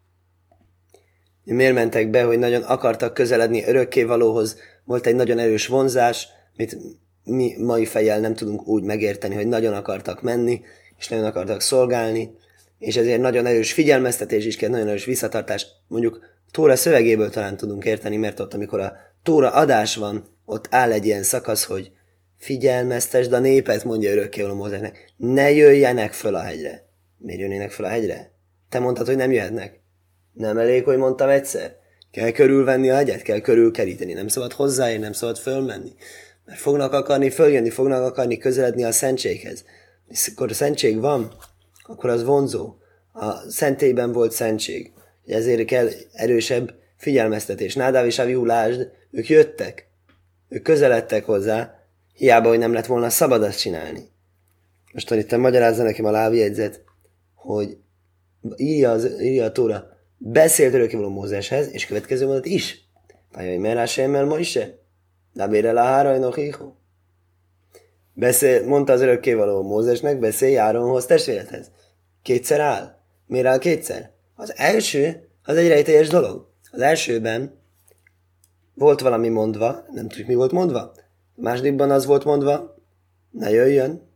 Miért 1.45 1.75
mentek 1.75 2.11
be, 2.11 2.23
hogy 2.23 2.39
nagyon 2.39 2.63
akartak 2.63 3.15
közeledni 3.15 3.65
örökkévalóhoz, 3.65 4.57
volt 4.85 5.07
egy 5.07 5.15
nagyon 5.15 5.39
erős 5.39 5.67
vonzás, 5.67 6.29
mit 6.57 6.77
mi 7.25 7.55
mai 7.59 7.85
fejjel 7.85 8.21
nem 8.21 8.35
tudunk 8.35 8.67
úgy 8.67 8.83
megérteni, 8.83 9.35
hogy 9.35 9.47
nagyon 9.47 9.75
akartak 9.75 10.23
menni, 10.23 10.61
és 10.99 11.09
nagyon 11.09 11.25
akartak 11.25 11.61
szolgálni, 11.61 12.35
és 12.79 12.97
ezért 12.97 13.21
nagyon 13.21 13.47
erős 13.47 13.73
figyelmeztetés 13.73 14.45
is 14.45 14.57
kell, 14.57 14.71
nagyon 14.71 14.89
erős 14.89 15.05
visszatartás. 15.05 15.67
Mondjuk 15.89 16.21
Tóra 16.51 16.77
szövegéből 16.77 17.31
talán 17.31 17.57
tudunk 17.57 17.85
érteni, 17.85 18.17
mert 18.17 18.41
ott, 18.41 18.55
amikor 18.55 18.81
a 18.81 18.93
Tóra 19.23 19.51
adás 19.51 19.97
van, 19.97 20.25
ott 20.45 20.67
áll 20.71 20.93
egy 20.93 21.07
ilyen 21.07 21.23
szakasz, 21.23 21.65
hogy 21.65 21.91
figyelmeztesd 22.39 23.33
a 23.33 23.39
népet, 23.39 23.85
mondja 23.85 24.11
örökkévaló 24.11 24.55
Mózesnek, 24.55 25.13
ne 25.17 25.53
jöjjenek 25.53 26.13
föl 26.13 26.35
a 26.35 26.41
hegyre. 26.41 26.87
Miért 27.19 27.41
jönnének 27.41 27.71
föl 27.71 27.87
a 27.87 27.89
hegyre? 27.89 28.33
Te 28.69 28.79
mondtad, 28.79 29.07
hogy 29.07 29.17
nem 29.17 29.33
jöhetnek. 29.33 29.81
Nem 30.33 30.59
elég, 30.59 30.85
hogy 30.85 30.97
mondtam 30.97 31.29
egyszer? 31.29 31.77
Kell 32.11 32.31
körülvenni 32.31 32.91
a 32.91 32.95
hegyet, 32.95 33.23
kell 33.23 33.41
körülkeríteni, 33.41 34.13
nem 34.13 34.29
szabad 34.29 34.53
hozzáérni, 34.53 35.03
nem 35.03 35.13
szabad 35.13 35.39
fölmenni. 35.39 35.93
Mert 36.45 36.61
fognak 36.61 36.93
akarni 36.93 37.31
följönni, 37.31 37.71
fognak 37.71 38.03
akarni 38.03 38.39
közeledni 38.39 38.85
a 38.85 38.93
szentséghez. 38.93 39.65
És 40.09 40.31
akkor 40.33 40.51
a 40.51 40.55
szentség 40.55 41.01
van, 41.01 41.33
akkor 41.83 42.11
az 42.11 42.25
vonzó. 42.25 42.75
a 43.13 43.51
szentélyben 43.51 44.13
volt 44.13 44.33
szentség. 44.33 44.93
Ezért 45.27 45.65
kell 45.65 45.89
erősebb 46.13 46.75
figyelmeztetés. 46.97 47.75
Nádáv 47.75 48.07
és 48.07 48.19
Avihu, 48.19 48.45
lásd, 48.45 48.91
ők 49.11 49.29
jöttek. 49.29 49.87
Ők 50.49 50.63
közeledtek 50.63 51.25
hozzá, 51.25 51.83
hiába, 52.15 52.49
hogy 52.49 52.59
nem 52.59 52.73
lett 52.73 52.87
volna 52.87 53.11
szabad 53.11 53.43
azt 53.43 53.59
csinálni. 53.59 54.09
Most 54.93 55.11
itt 55.11 55.37
magyarázza 55.37 55.83
nekem 55.83 56.05
a 56.05 56.11
lábjegyzet, 56.11 56.83
hogy 57.35 57.77
írja, 58.57 58.91
az, 58.91 59.21
írja 59.21 59.45
a 59.45 59.53
Tóra, 59.53 59.92
beszélt 60.25 60.75
örökkévaló 60.75 61.09
Mózeshez, 61.09 61.73
és 61.73 61.87
következő 61.87 62.27
mondat 62.27 62.47
is. 62.47 62.89
Pajai 63.33 63.59
merá 63.59 63.85
semmel 63.85 64.25
ma 64.25 64.39
is 64.39 64.51
se? 64.51 64.79
Labére 65.35 65.73
la 65.73 65.83
hárajnok 65.83 66.41
Beszél, 68.15 68.67
mondta 68.67 68.93
az 68.93 69.01
örökkévaló 69.01 69.63
Mózesnek, 69.63 70.19
beszélj 70.19 70.59
Áronhoz 70.59 71.07
testvéredhez. 71.07 71.71
Kétszer 72.23 72.61
áll. 72.61 72.99
Miért 73.27 73.47
áll 73.47 73.59
kétszer? 73.59 74.11
Az 74.35 74.53
első, 74.57 75.29
az 75.45 75.57
egy 75.57 75.69
rejtélyes 75.69 76.09
dolog. 76.09 76.51
Az 76.71 76.81
elsőben 76.81 77.61
volt 78.75 79.01
valami 79.01 79.29
mondva, 79.29 79.85
nem 79.93 80.09
tudjuk 80.09 80.29
mi 80.29 80.35
volt 80.35 80.53
mondva. 80.53 80.81
A 81.37 81.41
másodikban 81.41 81.91
az 81.91 82.07
volt 82.07 82.25
mondva, 82.25 82.75
ne 83.31 83.51
jöjjön. 83.51 84.11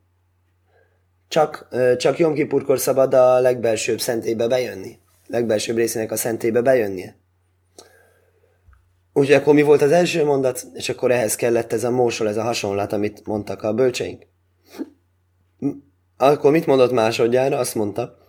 Csak, 1.29 1.69
csak 1.97 2.19
Jom 2.19 2.35
Kipurkor 2.35 2.79
szabad 2.79 3.15
a 3.15 3.41
legbelsőbb 3.41 4.01
szentébe 4.01 4.49
bejönni. 4.49 4.99
Legbelsőbb 5.26 5.76
részének 5.76 6.12
a 6.12 6.16
szentébe 6.16 6.61
bejönnie. 6.61 7.16
Úgyhogy 9.12 9.35
akkor 9.35 9.54
mi 9.54 9.62
volt 9.62 9.83
az 9.83 9.90
első 9.90 10.25
mondat, 10.25 10.66
és 10.75 10.88
akkor 10.88 11.11
ehhez 11.11 11.37
kellett 11.37 11.73
ez 11.73 11.85
a 11.85 11.90
mósol, 11.90 12.28
ez 12.28 12.37
a 12.37 12.42
hasonlat, 12.42 12.92
amit 12.92 13.26
mondtak 13.26 13.62
a 13.62 13.75
bölcseink. 13.75 14.26
Akkor 16.16 16.50
mit 16.50 16.66
mondott 16.66 16.92
másodjára? 16.92 17.59
Azt 17.59 17.75
mondta, 17.75 18.26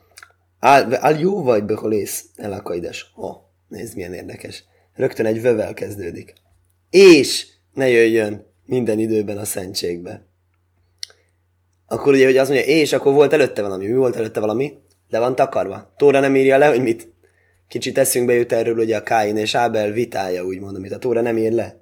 Áll 0.60 1.20
jó 1.20 1.44
vagy 1.44 1.64
beholész, 1.64 2.26
elakaides. 2.36 3.14
Ó, 3.18 3.28
oh, 3.28 3.36
nézd 3.68 3.96
milyen 3.96 4.14
érdekes. 4.14 4.64
Rögtön 4.94 5.26
egy 5.26 5.42
vövel 5.42 5.74
kezdődik. 5.74 6.34
És 6.90 7.48
ne 7.74 7.90
jöjjön 7.90 8.46
minden 8.66 9.00
időben 9.00 9.38
a 9.38 9.46
szentségbe. 9.46 10.26
Akkor 11.88 12.14
ugye, 12.14 12.26
hogy 12.26 12.38
azt 12.38 12.50
mondja, 12.50 12.68
és 12.68 12.94
akkor 12.94 13.14
volt 13.14 13.34
előtte 13.34 13.62
valami. 13.62 13.88
Mi 13.88 13.96
volt 13.96 14.16
előtte 14.16 14.40
valami? 14.40 14.78
Le 15.10 15.20
van 15.20 15.36
takarva. 15.36 15.94
Tóra 15.98 16.20
nem 16.20 16.36
írja 16.36 16.58
le, 16.58 16.68
hogy 16.68 16.82
mit? 16.82 17.14
Kicsit 17.68 17.98
eszünkbe 17.98 18.34
jut 18.34 18.52
erről 18.52 18.78
ugye 18.78 18.98
a 18.98 19.04
Káin 19.04 19.38
és 19.38 19.56
Ábel 19.56 19.92
vitája, 19.92 20.44
úgymond, 20.44 20.76
amit 20.76 20.92
a 20.92 20.98
Tóra 20.98 21.22
nem 21.22 21.38
ír 21.38 21.52
le. 21.52 21.82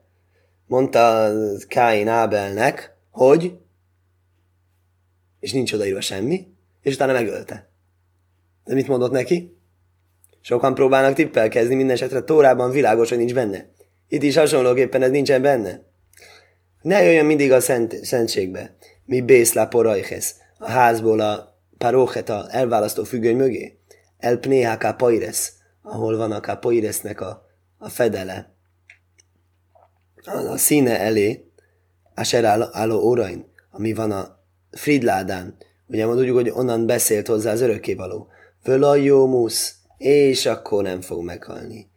Mondta 0.67 1.31
Káin 1.67 2.07
Ábelnek, 2.07 2.95
hogy 3.11 3.57
és 5.39 5.51
nincs 5.51 5.73
odaírva 5.73 6.01
semmi, 6.01 6.47
és 6.81 6.93
utána 6.93 7.13
megölte. 7.13 7.69
De 8.63 8.73
mit 8.73 8.87
mondott 8.87 9.11
neki? 9.11 9.57
Sokan 10.41 10.73
próbálnak 10.73 11.13
tippelkezni, 11.13 11.75
minden 11.75 11.95
esetre 11.95 12.21
Tórában 12.21 12.71
világos, 12.71 13.09
hogy 13.09 13.17
nincs 13.17 13.33
benne. 13.33 13.69
Itt 14.07 14.23
is 14.23 14.35
hasonlóképpen 14.35 15.01
ez 15.01 15.09
nincsen 15.09 15.41
benne. 15.41 15.81
Ne 16.81 17.03
jöjjön 17.03 17.25
mindig 17.25 17.51
a 17.51 17.59
szent, 17.59 18.05
szentségbe. 18.05 18.75
Mi 19.05 19.21
bészlá 19.21 19.65
porajhez. 19.65 20.35
A 20.57 20.69
házból 20.69 21.19
a 21.19 21.54
paróchet, 21.85 22.29
a 22.29 22.45
elválasztó 22.49 23.03
függöny 23.03 23.35
mögé. 23.35 23.77
El 24.17 24.37
pnéháká 24.37 24.93
paires, 24.93 25.53
ahol 25.81 26.17
van 26.17 26.31
a 26.31 26.55
pairesnek 26.55 27.21
a, 27.21 27.45
a 27.77 27.89
fedele. 27.89 28.53
A, 30.23 30.57
színe 30.57 30.99
elé, 30.99 31.51
a 32.15 32.23
ser 32.23 32.45
álló 32.45 33.01
órain, 33.01 33.45
ami 33.71 33.93
van 33.93 34.11
a 34.11 34.39
Fridládán. 34.71 35.55
Ugye 35.87 36.05
mondjuk, 36.05 36.35
hogy 36.35 36.49
onnan 36.49 36.85
beszélt 36.85 37.27
hozzá 37.27 37.51
az 37.51 37.61
örökkévaló. 37.61 38.27
Völajómusz, 38.63 39.75
és 39.97 40.45
akkor 40.45 40.83
nem 40.83 41.01
fog 41.01 41.23
meghalni. 41.23 41.89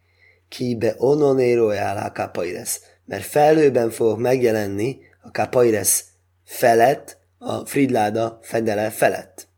Kibe 0.49 0.95
ononero 0.97 1.69
a 1.69 2.11
kapaires, 2.13 2.79
mert 3.05 3.23
felőben 3.23 3.89
fogok 3.89 4.19
megjelenni 4.19 4.97
a 5.21 5.31
kapaires 5.31 6.03
felett, 6.43 7.17
a 7.37 7.65
Fridláda 7.65 8.39
fedele 8.41 8.89
felett. 8.89 9.48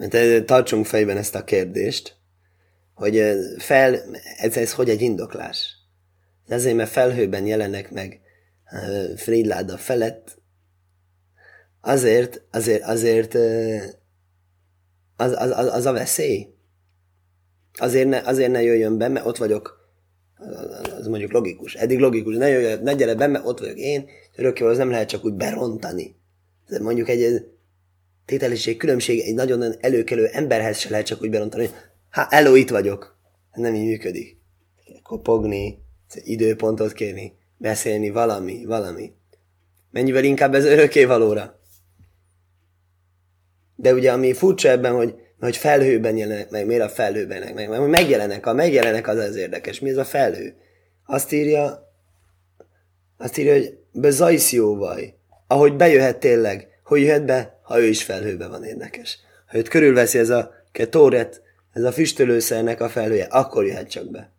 Mert 0.00 0.14
eh, 0.14 0.42
tartsunk 0.44 0.86
fejben 0.86 1.16
ezt 1.16 1.34
a 1.34 1.44
kérdést, 1.44 2.16
hogy 2.94 3.18
eh, 3.18 3.36
fel, 3.58 3.94
ez, 4.36 4.56
ez 4.56 4.72
hogy 4.72 4.88
egy 4.88 5.00
indoklás. 5.00 5.76
Ezért, 6.46 6.76
mert 6.76 6.90
felhőben 6.90 7.46
jelenek 7.46 7.90
meg 7.90 8.20
eh, 8.64 9.16
Fridláda 9.16 9.76
felett, 9.76 10.38
azért, 11.80 12.42
azért, 12.50 12.82
azért 12.82 13.34
az, 15.16 15.32
az, 15.32 15.50
az, 15.50 15.66
az 15.66 15.86
a 15.86 15.92
veszély. 15.92 16.46
Azért 17.78 18.08
ne, 18.08 18.18
azért 18.18 18.50
ne 18.50 18.62
jöjjön 18.62 18.98
be, 18.98 19.08
mert 19.08 19.26
ott 19.26 19.36
vagyok, 19.36 19.90
az 20.98 21.06
mondjuk 21.06 21.32
logikus. 21.32 21.74
Eddig 21.74 21.98
logikus, 21.98 22.36
ne, 22.36 22.48
jöjjön, 22.48 22.82
ne 22.82 22.94
gyere 22.94 23.14
be, 23.14 23.26
mert 23.26 23.46
ott 23.46 23.58
vagyok 23.58 23.78
én, 23.78 24.08
örökké 24.36 24.64
az 24.64 24.76
nem 24.76 24.90
lehet 24.90 25.08
csak 25.08 25.24
úgy 25.24 25.34
berontani. 25.34 26.16
De 26.68 26.80
mondjuk 26.80 27.08
egy 27.08 27.50
tételiség 28.30 28.76
különbség 28.76 29.20
egy 29.20 29.34
nagyon 29.34 29.74
előkelő 29.80 30.26
emberhez 30.26 30.78
se 30.78 30.90
lehet 30.90 31.06
csak 31.06 31.22
úgy 31.22 31.30
berontani, 31.30 31.70
hát 32.10 32.32
elő 32.32 32.56
itt 32.56 32.70
vagyok. 32.70 33.18
Nem 33.52 33.74
így 33.74 33.86
működik. 33.86 34.36
Kopogni, 35.02 35.78
időpontot 36.14 36.92
kérni, 36.92 37.32
beszélni, 37.56 38.10
valami, 38.10 38.64
valami. 38.64 39.12
Mennyivel 39.90 40.24
inkább 40.24 40.54
ez 40.54 40.64
örökké 40.64 41.04
valóra. 41.04 41.60
De 43.76 43.92
ugye 43.94 44.12
ami 44.12 44.32
furcsa 44.32 44.68
ebben, 44.68 44.94
hogy, 44.94 45.14
hogy 45.38 45.56
felhőben 45.56 46.16
jelenek 46.16 46.50
meg, 46.50 46.66
miért 46.66 46.82
a 46.82 46.88
felhőben 46.88 47.40
meg, 47.40 47.54
meg, 47.54 47.68
meg 47.68 47.88
megjelenek, 47.88 48.46
a 48.46 48.52
megjelenek 48.52 49.08
az 49.08 49.18
az 49.18 49.36
érdekes. 49.36 49.80
Mi 49.80 49.90
ez 49.90 49.96
a 49.96 50.04
felhő? 50.04 50.54
Azt 51.06 51.32
írja, 51.32 51.92
azt 53.18 53.38
írja, 53.38 53.52
hogy 53.52 53.78
bezajszjóvaj, 53.92 55.14
ahogy 55.46 55.76
bejöhet 55.76 56.20
tényleg, 56.20 56.69
hogy 56.90 57.00
jöhet 57.00 57.24
be, 57.24 57.58
ha 57.62 57.80
ő 57.80 57.86
is 57.86 58.02
felhőben 58.02 58.50
van 58.50 58.64
érdekes. 58.64 59.18
Ha 59.46 59.58
őt 59.58 59.68
körülveszi 59.68 60.18
ez 60.18 60.30
a 60.30 60.54
ketóret, 60.72 61.42
ez 61.72 61.82
a 61.82 61.92
füstölőszernek 61.92 62.80
a 62.80 62.88
felhője, 62.88 63.24
akkor 63.24 63.66
jöhet 63.66 63.90
csak 63.90 64.10
be. 64.10 64.32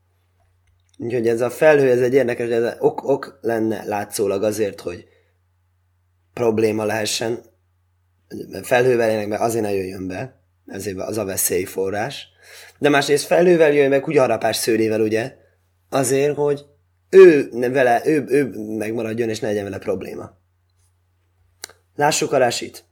Úgyhogy 0.98 1.27
ez 1.27 1.41
a 1.41 1.50
felhő, 1.50 1.89
ez 1.89 2.01
egy 2.01 2.13
érdekes, 2.13 2.50
ez 2.50 2.74
ok, 2.79 3.03
ok 3.03 3.39
lenne 3.41 3.84
látszólag 3.86 4.43
azért, 4.43 4.81
hogy 4.81 5.05
probléma 6.34 6.84
lehessen, 6.84 7.39
felhővel 8.62 9.27
meg 9.27 9.41
azért 9.41 9.63
ne 9.63 9.74
jöjjön 9.74 10.08
be, 10.08 10.41
ezért 10.65 10.98
az 10.98 11.17
a 11.17 11.25
veszélyforrás. 11.25 12.27
De 12.79 12.89
másrészt 12.89 13.25
felhővel 13.25 13.72
jöjjön 13.72 13.89
meg 13.89 14.01
kutyarapás 14.01 14.55
szőrével, 14.55 15.01
ugye, 15.01 15.36
azért, 15.89 16.36
hogy 16.36 16.65
ő 17.10 17.50
vele, 17.51 18.01
ő, 18.05 18.25
ő 18.27 18.51
megmaradjon, 18.77 19.29
és 19.29 19.39
ne 19.39 19.48
legyen 19.48 19.63
vele 19.63 19.77
probléma. 19.77 20.39
Lássuk 21.96 22.32
a 22.32 22.38
rásit. 22.38 22.84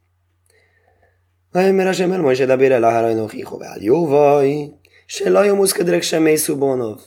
A 1.51 1.91
sem 1.91 2.11
el 2.11 2.21
Moshe 2.21 2.45
dabére 2.45 2.77
laharajnok 2.77 3.33
ihovál. 3.33 3.81
Jó 3.81 4.07
vaj, 4.07 4.71
se 5.05 5.29
lajomusz 5.29 5.71
ködrek 5.71 6.01
sem 6.01 6.21
mély 6.21 6.35
szubonov. 6.35 6.99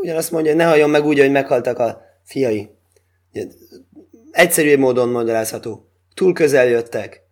Ugyanazt 0.00 0.30
mondja, 0.30 0.54
ne 0.54 0.64
halljon 0.64 0.90
meg 0.90 1.04
úgy, 1.04 1.18
hogy 1.18 1.30
meghaltak 1.30 1.78
a 1.78 2.02
fiai. 2.22 2.70
Egyszerű 4.30 4.78
módon 4.78 5.08
magyarázható. 5.08 5.88
Túl 6.14 6.32
közel 6.32 6.66
jöttek, 6.66 7.22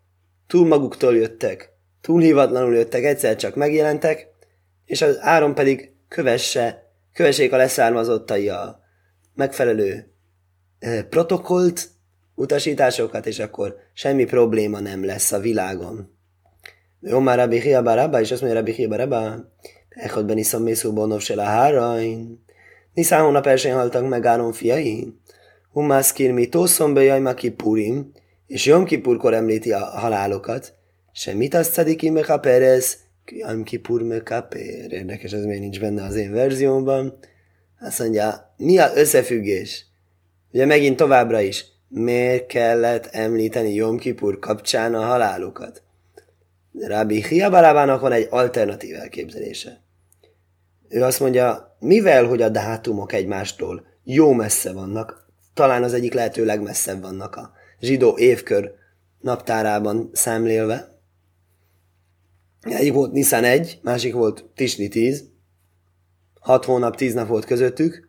túl 0.47 0.67
maguktól 0.67 1.17
jöttek, 1.17 1.73
túl 2.01 2.21
hivatlanul 2.21 2.75
jöttek, 2.75 3.05
egyszer 3.05 3.37
csak 3.37 3.55
megjelentek, 3.55 4.29
és 4.85 5.03
az 5.03 5.19
áron 5.21 5.55
pedig 5.55 5.93
kövesse, 6.09 6.91
kövessék 7.13 7.53
a 7.53 7.57
leszármazottai 7.57 8.49
a 8.49 8.81
megfelelő 9.35 10.13
e, 10.79 11.03
protokollt, 11.03 11.89
utasításokat, 12.35 13.27
és 13.27 13.39
akkor 13.39 13.77
semmi 13.93 14.25
probléma 14.25 14.81
nem 14.81 15.05
lesz 15.05 15.33
a 15.33 15.39
világon. 15.39 16.17
Már 17.01 17.39
Rabbi 17.39 17.61
Hiaba 17.61 17.95
Rabba, 17.95 18.21
és 18.21 18.31
azt 18.31 18.41
mondja 18.41 18.59
Rabbi 18.59 18.73
Hiaba 18.73 18.97
Rabba, 18.97 19.51
Echod 19.89 20.27
ben 20.27 20.39
iszom 20.39 20.63
mészú 20.63 20.93
bonov 20.93 21.21
se 21.21 21.35
láhárain. 21.35 22.45
Niszán 22.95 23.25
hónap 23.25 23.47
elsőn 23.47 23.75
haltak 23.75 24.09
meg 24.09 24.27
Áron 24.27 24.53
fiai. 24.53 25.13
Humászkir 25.73 26.33
mi 26.33 26.49
tószom 26.49 26.95
be 26.95 27.03
jaj 27.03 27.51
purim, 27.57 28.13
és 28.47 28.67
Jom 28.67 28.85
Kipurkor 28.85 29.35
említi 29.35 29.73
a 29.73 29.85
halálokat, 29.85 30.75
semmit 31.13 31.55
azt 31.55 31.73
szediki 31.73 32.11
mekaperez, 32.11 32.99
Jom 33.27 33.63
Kipur 33.63 34.03
mekaper. 34.03 34.93
Érdekes, 34.93 35.33
ez 35.33 35.45
még 35.45 35.61
nincs 35.61 35.81
benne 35.81 36.05
az 36.05 36.15
én 36.15 36.33
verziómban. 36.33 37.19
Azt 37.81 37.99
mondja, 37.99 38.55
mi 38.57 38.79
a 38.79 38.91
összefüggés? 38.95 39.87
Ugye 40.53 40.67
megint 40.67 40.97
továbbra 40.97 41.41
is, 41.41 41.65
miért 41.93 42.47
kellett 42.47 43.07
említeni 43.07 43.75
Jom 43.75 43.99
Kipur 43.99 44.39
kapcsán 44.39 44.95
a 44.95 45.05
halálokat? 45.05 45.83
Rabbi 46.73 47.23
Hiabarabának 47.23 48.01
van 48.01 48.13
egy 48.13 48.27
alternatív 48.31 48.95
elképzelése. 48.95 49.81
Ő 50.89 51.03
azt 51.03 51.21
mondja, 51.21 51.77
mivel, 51.79 52.25
hogy 52.27 52.43
a 52.43 52.49
dátumok 52.49 53.13
egymástól 53.13 53.87
jó 54.05 54.33
messze 54.33 54.73
vannak, 54.73 55.27
talán 55.55 55.83
az 55.83 55.93
egyik 55.93 56.13
lehető 56.13 56.45
legmesszebb 56.45 57.03
vannak 57.03 57.37
a 57.37 57.53
zsidó 57.81 58.19
évkör 58.19 58.75
naptárában 59.21 60.11
szemlélve. 60.13 60.89
Egyik 62.61 62.93
volt 62.93 63.13
Nissan 63.13 63.45
1, 63.45 63.79
másik 63.83 64.15
volt 64.15 64.45
Tisni 64.55 64.89
10. 64.89 65.25
6 66.41 66.65
hónap, 66.65 66.97
10 66.97 67.15
nap 67.15 67.29
volt 67.29 67.45
közöttük. 67.45 68.09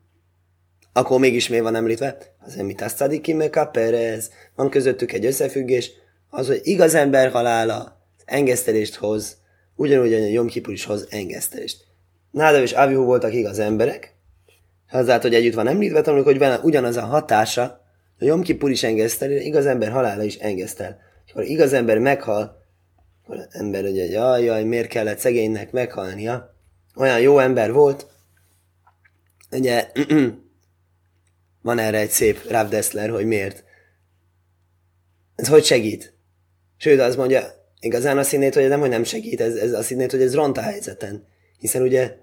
Akkor 0.93 1.19
mégis 1.19 1.47
miért 1.47 1.63
van 1.63 1.75
említve? 1.75 2.17
Az 2.45 2.55
mit 2.55 2.81
azt 2.81 2.97
Szadiki 2.97 3.33
meg 3.33 3.69
Perez. 3.71 4.29
Van 4.55 4.69
közöttük 4.69 5.11
egy 5.11 5.25
összefüggés, 5.25 5.91
az, 6.29 6.47
hogy 6.47 6.59
igaz 6.63 6.93
ember 6.93 7.31
halála 7.31 8.01
engesztelést 8.25 8.95
hoz, 8.95 9.37
ugyanúgy 9.75 10.13
a 10.13 10.17
Jom 10.17 10.49
is 10.65 10.85
hoz 10.85 11.07
engesztelést. 11.09 11.83
Nádav 12.31 12.61
és 12.61 12.71
Avihu 12.71 13.03
voltak 13.03 13.33
igaz 13.33 13.59
emberek, 13.59 14.15
azáltal, 14.91 15.29
hogy 15.29 15.39
együtt 15.39 15.53
van 15.53 15.67
említve, 15.67 16.01
tanuljuk, 16.01 16.27
hogy 16.27 16.37
van 16.37 16.59
ugyanaz 16.63 16.97
a 16.97 17.05
hatása, 17.05 17.63
a 18.19 18.25
Jom 18.25 18.41
is 18.61 18.83
engesztel, 18.83 19.31
igaz 19.31 19.65
ember 19.65 19.91
halála 19.91 20.23
is 20.23 20.35
engesztel. 20.35 20.97
És 21.25 21.31
akkor 21.31 21.43
igaz 21.43 21.73
ember 21.73 21.99
meghal, 21.99 22.61
akkor 23.23 23.37
az 23.37 23.47
ember 23.49 23.83
ugye, 23.83 24.05
jaj, 24.05 24.43
jaj, 24.43 24.63
miért 24.63 24.87
kellett 24.87 25.17
szegénynek 25.17 25.71
meghalnia? 25.71 26.55
Olyan 26.95 27.19
jó 27.19 27.39
ember 27.39 27.71
volt, 27.71 28.07
ugye, 29.51 29.91
van 31.63 31.79
erre 31.79 31.97
egy 31.97 32.09
szép 32.09 32.49
Rav 32.49 32.69
Dessler, 32.69 33.09
hogy 33.09 33.25
miért. 33.25 33.63
Ez 35.35 35.47
hogy 35.47 35.63
segít? 35.63 36.13
Sőt, 36.77 36.99
azt 36.99 37.17
mondja, 37.17 37.43
igazán 37.79 38.17
azt 38.17 38.29
hinnéd, 38.29 38.53
hogy 38.53 38.63
ez 38.63 38.69
nem, 38.69 38.79
hogy 38.79 38.89
nem 38.89 39.03
segít, 39.03 39.41
ez, 39.41 39.55
ez 39.55 39.73
azt 39.73 39.87
hinnéd, 39.87 40.11
hogy 40.11 40.21
ez 40.21 40.35
ront 40.35 40.57
a 40.57 40.61
helyzeten. 40.61 41.27
Hiszen 41.57 41.81
ugye, 41.81 42.15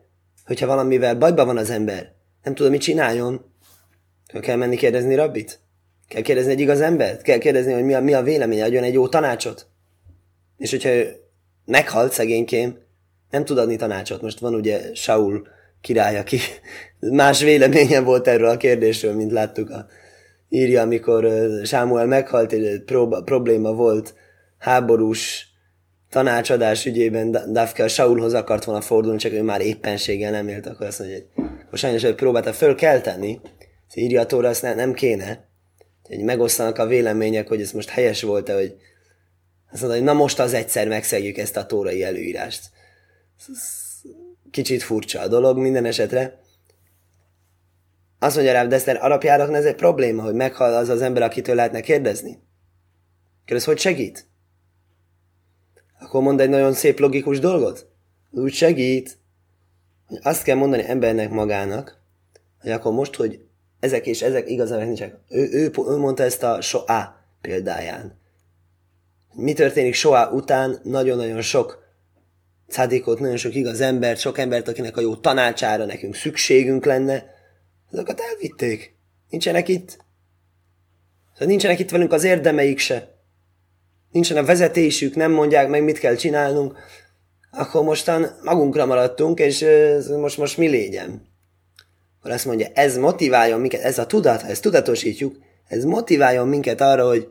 hogyha 0.44 0.66
valamivel 0.66 1.14
bajban 1.14 1.46
van 1.46 1.56
az 1.56 1.70
ember, 1.70 2.12
nem 2.42 2.54
tudom, 2.54 2.72
mit 2.72 2.80
csináljon, 2.80 3.54
akkor 4.26 4.40
kell 4.40 4.56
menni 4.56 4.76
kérdezni 4.76 5.14
rabbit? 5.14 5.60
Kell 6.08 6.22
kérdezni 6.22 6.52
egy 6.52 6.60
igaz 6.60 6.80
embert? 6.80 7.22
Kell 7.22 7.38
kérdezni, 7.38 7.72
hogy 7.72 7.84
mi 7.84 7.94
a, 7.94 8.00
mi 8.00 8.14
a 8.14 8.22
véleménye, 8.22 8.64
adjon 8.64 8.82
egy 8.82 8.92
jó 8.92 9.08
tanácsot? 9.08 9.66
És 10.56 10.70
hogyha 10.70 10.88
ő 10.88 11.16
meghalt 11.64 12.12
szegénykém, 12.12 12.78
nem 13.30 13.44
tud 13.44 13.58
adni 13.58 13.76
tanácsot. 13.76 14.22
Most 14.22 14.38
van 14.38 14.54
ugye 14.54 14.94
Saul 14.94 15.48
király, 15.80 16.18
aki 16.18 16.38
más 17.00 17.42
véleménye 17.42 18.00
volt 18.00 18.28
erről 18.28 18.48
a 18.48 18.56
kérdésről, 18.56 19.14
mint 19.14 19.32
láttuk 19.32 19.70
a 19.70 19.86
írja, 20.48 20.82
amikor 20.82 21.28
Sámuel 21.64 22.06
meghalt, 22.06 22.52
és 22.52 22.80
probléma 23.24 23.72
volt 23.72 24.14
háborús 24.58 25.48
tanácsadás 26.10 26.86
ügyében 26.86 27.52
Dafke 27.52 27.84
a 27.84 27.88
Saulhoz 27.88 28.34
akart 28.34 28.64
volna 28.64 28.80
fordulni, 28.80 29.18
csak 29.18 29.32
ő 29.32 29.42
már 29.42 29.60
éppenséggel 29.60 30.30
nem 30.30 30.48
élt, 30.48 30.66
akkor 30.66 30.86
azt 30.86 30.98
mondja, 30.98 31.16
hogy 31.16 31.44
akkor 31.66 31.78
sajnos 31.78 32.02
hogy 32.02 32.14
próbálta 32.14 32.52
fölkelteni, 32.52 33.40
írja 33.94 34.20
a 34.20 34.26
tóra, 34.26 34.48
azt 34.48 34.62
nem 34.62 34.92
kéne, 34.92 35.48
hogy 36.02 36.24
megosztanak 36.24 36.78
a 36.78 36.86
vélemények, 36.86 37.48
hogy 37.48 37.60
ez 37.60 37.70
most 37.70 37.88
helyes 37.88 38.22
volt-e, 38.22 38.54
hogy 38.54 38.76
azt 39.72 39.80
mondta, 39.80 39.98
hogy 39.98 40.06
na 40.06 40.12
most 40.12 40.38
az 40.38 40.52
egyszer 40.52 40.88
megszegjük 40.88 41.38
ezt 41.38 41.56
a 41.56 41.66
tórai 41.66 42.02
előírást. 42.02 42.70
Kicsit 44.50 44.82
furcsa 44.82 45.20
a 45.20 45.28
dolog 45.28 45.58
minden 45.58 45.84
esetre. 45.84 46.40
Azt 48.18 48.34
mondja 48.34 48.52
rá, 48.52 48.66
Deszter, 48.66 49.04
alapjáraknál 49.04 49.56
ez 49.56 49.64
egy 49.64 49.74
probléma, 49.74 50.22
hogy 50.22 50.34
meghal 50.34 50.74
az 50.74 50.88
az 50.88 51.02
ember, 51.02 51.22
akitől 51.22 51.54
lehetne 51.54 51.80
kérdezni. 51.80 52.38
Kérdez, 53.44 53.64
hogy 53.64 53.78
segít? 53.78 54.26
Akkor 56.00 56.22
mond 56.22 56.40
egy 56.40 56.48
nagyon 56.48 56.72
szép 56.72 56.98
logikus 56.98 57.38
dolgot. 57.38 57.88
Úgy 58.30 58.52
segít, 58.52 59.18
hogy 60.06 60.18
azt 60.22 60.42
kell 60.42 60.56
mondani 60.56 60.82
embernek 60.88 61.30
magának, 61.30 62.02
hogy 62.60 62.70
akkor 62.70 62.92
most, 62.92 63.14
hogy 63.14 63.40
ezek 63.80 64.06
és 64.06 64.22
ezek 64.22 64.50
igazán 64.50 64.86
nincsenek. 64.86 65.18
Ő, 65.28 65.48
ő, 65.52 65.70
ő 65.88 65.96
mondta 65.96 66.22
ezt 66.22 66.42
a 66.42 66.60
soá 66.60 67.24
példáján. 67.40 68.18
Mi 69.34 69.52
történik 69.52 69.94
soá 69.94 70.30
után? 70.30 70.80
Nagyon-nagyon 70.82 71.40
sok 71.40 71.79
cádikot, 72.70 73.18
nagyon 73.20 73.36
sok 73.36 73.54
igaz 73.54 73.80
embert, 73.80 74.18
sok 74.18 74.38
embert, 74.38 74.68
akinek 74.68 74.96
a 74.96 75.00
jó 75.00 75.16
tanácsára 75.16 75.84
nekünk 75.84 76.14
szükségünk 76.14 76.84
lenne, 76.84 77.24
azokat 77.92 78.20
elvitték. 78.20 78.94
Nincsenek 79.30 79.68
itt. 79.68 79.88
Szóval 81.32 81.48
nincsenek 81.48 81.78
itt 81.78 81.90
velünk 81.90 82.12
az 82.12 82.24
érdemeik 82.24 82.78
se 82.78 83.18
nincsen 84.10 84.36
a 84.36 84.44
vezetésük, 84.44 85.14
nem 85.14 85.32
mondják 85.32 85.68
meg, 85.68 85.82
mit 85.84 85.98
kell 85.98 86.14
csinálnunk, 86.14 86.78
akkor 87.50 87.82
mostan 87.82 88.26
magunkra 88.42 88.86
maradtunk, 88.86 89.38
és 89.38 89.66
most, 90.20 90.38
most 90.38 90.56
mi 90.56 90.66
légyen? 90.66 91.28
Akkor 92.18 92.30
azt 92.30 92.44
mondja, 92.44 92.66
ez 92.74 92.96
motiváljon 92.96 93.60
minket, 93.60 93.80
ez 93.80 93.98
a 93.98 94.06
tudat, 94.06 94.42
ha 94.42 94.48
ezt 94.48 94.62
tudatosítjuk, 94.62 95.36
ez 95.68 95.84
motiváljon 95.84 96.48
minket 96.48 96.80
arra, 96.80 97.06
hogy 97.06 97.28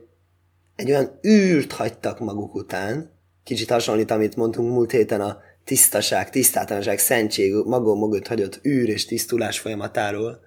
egy 0.76 0.90
olyan 0.90 1.20
űrt 1.28 1.72
hagytak 1.72 2.20
maguk 2.20 2.56
után, 2.56 3.19
kicsit 3.50 3.70
hasonlít, 3.70 4.12
amit 4.12 4.36
mondtunk 4.36 4.72
múlt 4.72 4.92
héten 4.92 5.22
a 5.22 5.42
tisztaság, 5.64 6.30
tisztátalanság, 6.30 7.00
szentség, 7.00 7.54
magunk 7.66 8.02
mögött 8.02 8.28
hagyott 8.28 8.60
űr 8.66 8.90
és 8.90 9.06
tisztulás 9.06 9.60
folyamatáról. 9.60 10.40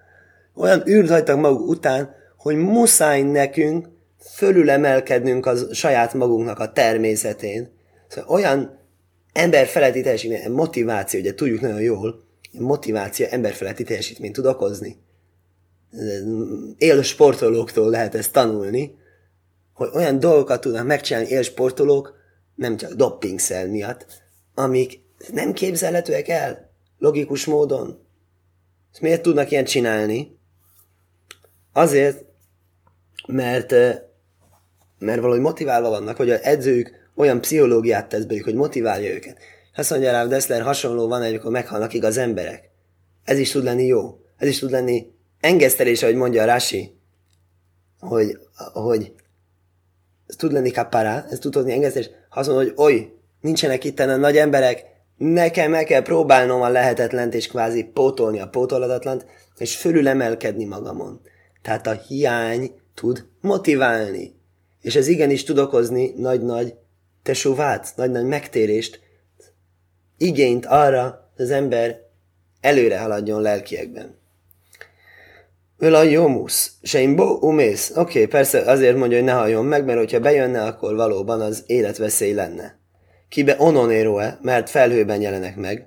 Olyan 0.54 0.88
űrt 0.88 1.08
hagytak 1.08 1.40
maguk 1.40 1.68
után, 1.68 2.14
hogy 2.36 2.56
muszáj 2.56 3.22
nekünk 3.22 3.88
fölülemelkednünk 4.34 5.46
az 5.46 5.68
saját 5.72 6.14
magunknak 6.14 6.58
a 6.58 6.72
természetén. 6.72 7.70
Szóval 8.08 8.30
olyan 8.30 8.78
emberfeletti 9.32 10.02
teljesítmény, 10.02 10.50
motiváció, 10.52 11.20
ugye 11.20 11.34
tudjuk 11.34 11.60
nagyon 11.60 11.80
jól, 11.80 12.24
motiváció 12.58 13.26
emberfeletti 13.30 13.84
teljesítményt 13.84 14.34
tud 14.34 14.46
okozni. 14.46 14.96
Él 16.78 17.02
sportolóktól 17.02 17.90
lehet 17.90 18.14
ezt 18.14 18.32
tanulni, 18.32 18.94
hogy 19.72 19.90
olyan 19.94 20.18
dolgokat 20.18 20.60
tudnak 20.60 20.86
megcsinálni 20.86 21.28
élsportolók, 21.28 22.20
nem 22.54 22.76
csak 22.76 22.92
doppingszel 22.92 23.68
miatt, 23.68 24.06
amik 24.54 25.00
nem 25.32 25.52
képzelhetőek 25.52 26.28
el 26.28 26.70
logikus 26.98 27.44
módon. 27.44 28.06
Ezt 28.92 29.00
miért 29.00 29.22
tudnak 29.22 29.50
ilyen 29.50 29.64
csinálni? 29.64 30.38
Azért, 31.72 32.24
mert 33.26 33.74
mert 35.02 35.20
valahogy 35.20 35.40
motiválva 35.40 35.88
vannak, 35.88 36.16
hogy 36.16 36.30
az 36.30 36.42
edzők 36.42 37.10
olyan 37.14 37.40
pszichológiát 37.40 38.08
tesz 38.08 38.24
belük, 38.24 38.44
hogy 38.44 38.54
motiválja 38.54 39.14
őket. 39.14 39.38
Azt 39.76 39.90
mondja 39.90 40.10
rá, 40.10 40.26
Dessler 40.26 40.62
hasonló 40.62 41.08
van, 41.08 41.22
amikor 41.22 41.50
meghalnak 41.50 41.92
igaz 41.94 42.16
emberek. 42.16 42.70
Ez 43.24 43.38
is 43.38 43.50
tud 43.50 43.64
lenni 43.64 43.86
jó. 43.86 44.20
Ez 44.36 44.48
is 44.48 44.58
tud 44.58 44.70
lenni 44.70 45.12
engesztelés, 45.40 46.02
ahogy 46.02 46.14
mondja 46.14 46.42
a 46.42 46.46
Rashi, 46.46 46.96
hogy, 47.98 48.38
hogy 48.72 49.12
ez 50.32 50.38
tud 50.38 50.52
lenni 50.52 50.70
kapara, 50.70 51.24
ez 51.30 51.38
tud 51.38 51.54
lenni 51.54 51.72
engesztelés. 51.72 52.10
Ha 52.28 52.40
azt 52.40 52.48
mondja, 52.48 52.66
hogy 52.66 52.84
oly, 52.84 53.12
nincsenek 53.40 53.84
itt 53.84 54.00
a 54.00 54.16
nagy 54.16 54.36
emberek, 54.36 54.84
nekem 55.16 55.70
meg 55.70 55.84
kell 55.84 56.02
próbálnom 56.02 56.62
a 56.62 56.68
lehetetlent, 56.68 57.34
és 57.34 57.46
kvázi 57.46 57.84
pótolni 57.84 58.40
a 58.40 58.48
pótoladatlant, 58.48 59.26
és 59.56 59.76
fölülemelkedni 59.76 60.64
magamon. 60.64 61.20
Tehát 61.62 61.86
a 61.86 61.92
hiány 61.92 62.74
tud 62.94 63.26
motiválni. 63.40 64.34
És 64.80 64.96
ez 64.96 65.06
igenis 65.08 65.44
tud 65.44 65.58
okozni 65.58 66.12
nagy-nagy 66.16 66.74
tesóvát, 67.22 67.92
nagy-nagy 67.96 68.24
megtérést, 68.24 69.00
igényt 70.18 70.66
arra, 70.66 71.30
hogy 71.36 71.44
az 71.44 71.50
ember 71.50 72.00
előre 72.60 72.98
haladjon 72.98 73.40
lelkiekben. 73.40 74.20
Öl 75.82 75.94
a 75.94 76.02
jomusz, 76.02 76.72
se 76.82 77.14
bo 77.14 77.38
umész. 77.40 77.90
Oké, 77.90 78.00
okay, 78.00 78.26
persze 78.26 78.60
azért 78.60 78.96
mondja, 78.96 79.16
hogy 79.16 79.26
ne 79.26 79.32
halljon 79.32 79.64
meg, 79.64 79.84
mert 79.84 79.98
hogyha 79.98 80.20
bejönne, 80.20 80.62
akkor 80.62 80.94
valóban 80.94 81.40
az 81.40 81.62
életveszély 81.66 82.32
lenne. 82.32 82.78
Kibe 83.28 83.56
ononéroe, 83.58 84.38
mert 84.42 84.70
felhőben 84.70 85.20
jelenek 85.20 85.56
meg. 85.56 85.86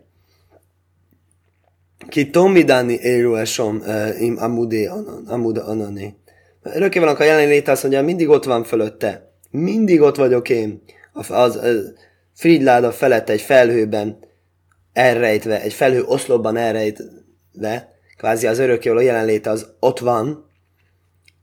Ki 2.10 2.30
tombidani 2.30 2.94
éroe 2.94 3.46
som 3.46 3.76
uh, 3.76 4.22
im 4.22 4.38
amudé 4.40 4.86
anon, 4.86 5.26
amuda 5.28 5.66
anoné. 5.66 6.16
Örökké 6.62 7.00
vannak 7.00 7.20
a 7.20 7.24
jelenléte, 7.24 7.72
azt 7.72 7.82
mondja, 7.82 8.04
mindig 8.04 8.30
ott 8.30 8.44
van 8.44 8.64
fölötte. 8.64 9.32
Mindig 9.52 10.02
ott 10.02 10.16
vagyok 10.16 10.50
én. 10.50 10.84
Az, 11.14 11.32
az, 11.32 11.56
az 11.56 11.94
Fridláda 12.34 12.92
felett 12.92 13.30
egy 13.30 13.42
felhőben 13.42 14.20
elrejtve, 14.94 15.62
egy 15.62 15.74
felhő 15.74 16.04
oszlopban 16.04 16.58
elrejtve, 16.58 17.95
kvázi 18.18 18.48
az 18.48 18.60
örökkévaló 18.60 19.02
jelenléte 19.02 19.50
az 19.50 19.74
ott 19.80 20.00
van, 20.00 20.50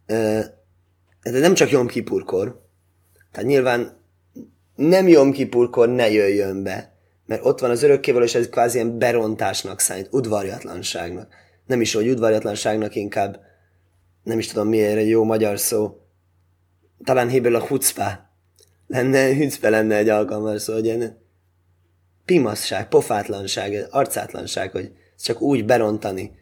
de 0.07 1.39
nem 1.39 1.55
csak 1.55 1.71
Jom 1.71 1.87
Kipurkor. 1.87 2.61
Tehát 3.33 3.49
nyilván 3.49 4.01
nem 4.75 5.09
Jom 5.09 5.33
Kipurkor 5.33 5.89
ne 5.89 6.11
jöjjön 6.11 6.63
be, 6.63 6.97
mert 7.27 7.45
ott 7.45 7.61
van 7.61 7.71
az 7.71 7.83
örökkévaló, 7.83 8.25
és 8.25 8.35
ez 8.35 8.49
kvázi 8.49 8.77
ilyen 8.77 8.99
berontásnak 8.99 9.81
számít, 9.81 10.09
udvarjatlanságnak. 10.11 11.35
Nem 11.67 11.81
is, 11.81 11.95
hogy 11.95 12.09
udvarjatlanságnak, 12.09 12.95
inkább 12.95 13.41
nem 14.23 14.39
is 14.39 14.47
tudom 14.47 14.69
miért 14.69 14.97
egy 14.97 15.09
jó 15.09 15.25
magyar 15.25 15.59
szó, 15.59 16.01
talán 17.05 17.29
héből 17.29 17.55
a 17.55 17.67
hucpa 17.67 18.31
lenne, 18.87 19.35
hücpe 19.37 19.69
lenne 19.69 19.97
egy 19.97 20.09
alkalmas 20.09 20.63
szó, 20.63 20.73
hogy 20.73 20.85
ilyen 20.85 21.21
pimaszság, 22.25 22.89
pofátlanság, 22.89 23.87
arcátlanság, 23.91 24.71
hogy 24.71 24.93
csak 25.23 25.41
úgy 25.41 25.65
berontani 25.65 26.41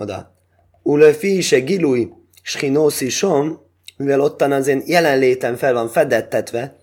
oda. 0.00 0.34
Ule 0.82 1.12
se 1.40 1.58
gilúj, 1.58 2.08
schinószi 2.42 3.08
som, 3.08 3.60
mivel 3.96 4.20
ottan 4.20 4.52
az 4.52 4.66
én 4.66 4.82
jelenlétem 4.86 5.56
fel 5.56 5.72
van 5.72 5.88
fedettetve, 5.88 6.76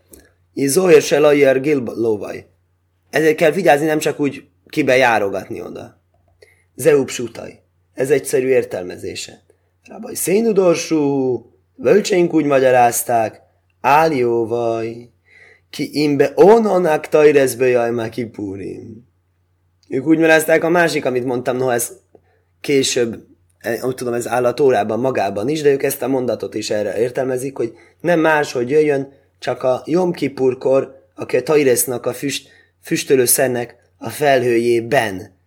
Izóér 0.53 1.01
se 1.01 1.19
lajjár 1.19 1.61
gilba 1.61 1.91
lóvaj. 1.95 2.47
ezért 3.09 3.35
kell 3.35 3.51
vigyázni, 3.51 3.85
nem 3.85 3.99
csak 3.99 4.19
úgy 4.19 4.43
kibe 4.67 4.95
járogatni 4.95 5.61
oda. 5.61 6.01
Zeupsutai. 6.75 7.59
Ez 7.93 8.09
egyszerű 8.09 8.47
értelmezése. 8.47 9.43
Rabaj 9.83 10.13
szénudorsú, 10.13 11.35
bölcseink 11.75 12.33
úgy 12.33 12.45
magyarázták, 12.45 13.41
áljóvaj, 13.81 15.09
ki 15.69 16.01
imbe 16.01 16.31
ononak 16.35 17.07
tajrezbe 17.07 17.67
jaj 17.67 17.91
már 17.91 18.09
kipúrim. 18.09 19.07
Ők 19.89 20.05
úgy 20.05 20.17
magyarázták 20.17 20.63
a 20.63 20.69
másik, 20.69 21.05
amit 21.05 21.25
mondtam, 21.25 21.57
no 21.57 21.69
ez 21.69 21.91
később, 22.65 23.25
úgy 23.81 23.95
tudom, 23.95 24.13
ez 24.13 24.27
áll 24.27 24.45
a 24.45 24.53
tórában 24.53 24.99
magában 24.99 25.49
is, 25.49 25.61
de 25.61 25.71
ők 25.71 25.83
ezt 25.83 26.01
a 26.01 26.07
mondatot 26.07 26.55
is 26.55 26.69
erre 26.69 26.99
értelmezik, 26.99 27.57
hogy 27.57 27.73
nem 28.01 28.19
más, 28.19 28.51
hogy 28.51 28.69
jöjjön, 28.69 29.13
csak 29.39 29.63
a 29.63 29.81
Jom 29.85 30.11
Kipurkor, 30.11 30.95
aki 31.15 31.37
a 31.37 31.43
Tairesznak 31.43 32.05
a 32.05 32.13
füst, 32.13 32.49
füstölőszernek 32.81 33.75
a 33.97 34.09
felhőjében. 34.09 35.37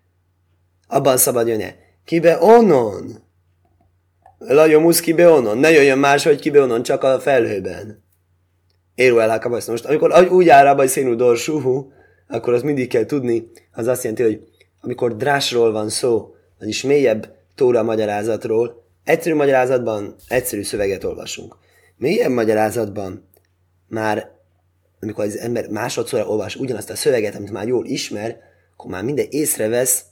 Abban 0.88 1.16
szabad 1.16 1.48
jönni. 1.48 1.64
Kibe 2.04 2.38
onon? 2.40 3.22
Lajomusz 4.38 5.00
kibe 5.00 5.28
onon. 5.28 5.58
Ne 5.58 5.70
jöjjön 5.70 5.98
más, 5.98 6.24
hogy 6.24 6.40
kibe 6.40 6.60
onon, 6.60 6.82
csak 6.82 7.02
a 7.02 7.20
felhőben. 7.20 8.04
Érő 8.94 9.20
el 9.20 9.62
most. 9.66 9.84
Amikor 9.84 10.28
úgy 10.30 10.48
áll 10.48 10.74
rá 10.74 10.86
színű 10.86 11.14
dorsúhú, 11.14 11.92
akkor 12.28 12.52
az 12.54 12.62
mindig 12.62 12.88
kell 12.88 13.04
tudni, 13.04 13.50
az 13.72 13.86
azt 13.86 14.02
jelenti, 14.02 14.22
hogy 14.22 14.40
amikor 14.80 15.16
drásról 15.16 15.72
van 15.72 15.88
szó, 15.88 16.32
vagyis 16.58 16.82
mélyebb 16.82 17.36
tóra 17.54 17.82
magyarázatról, 17.82 18.84
egyszerű 19.04 19.34
magyarázatban 19.34 20.14
egyszerű 20.28 20.62
szöveget 20.62 21.04
olvasunk. 21.04 21.56
Mélyebb 21.96 22.30
magyarázatban 22.30 23.28
már, 23.88 24.30
amikor 25.00 25.24
az 25.24 25.38
ember 25.38 25.68
másodszor 25.68 26.26
olvas 26.26 26.56
ugyanazt 26.56 26.90
a 26.90 26.96
szöveget, 26.96 27.34
amit 27.34 27.50
már 27.50 27.66
jól 27.66 27.86
ismer, 27.86 28.36
akkor 28.72 28.90
már 28.90 29.04
minden 29.04 29.26
észrevesz 29.30 30.04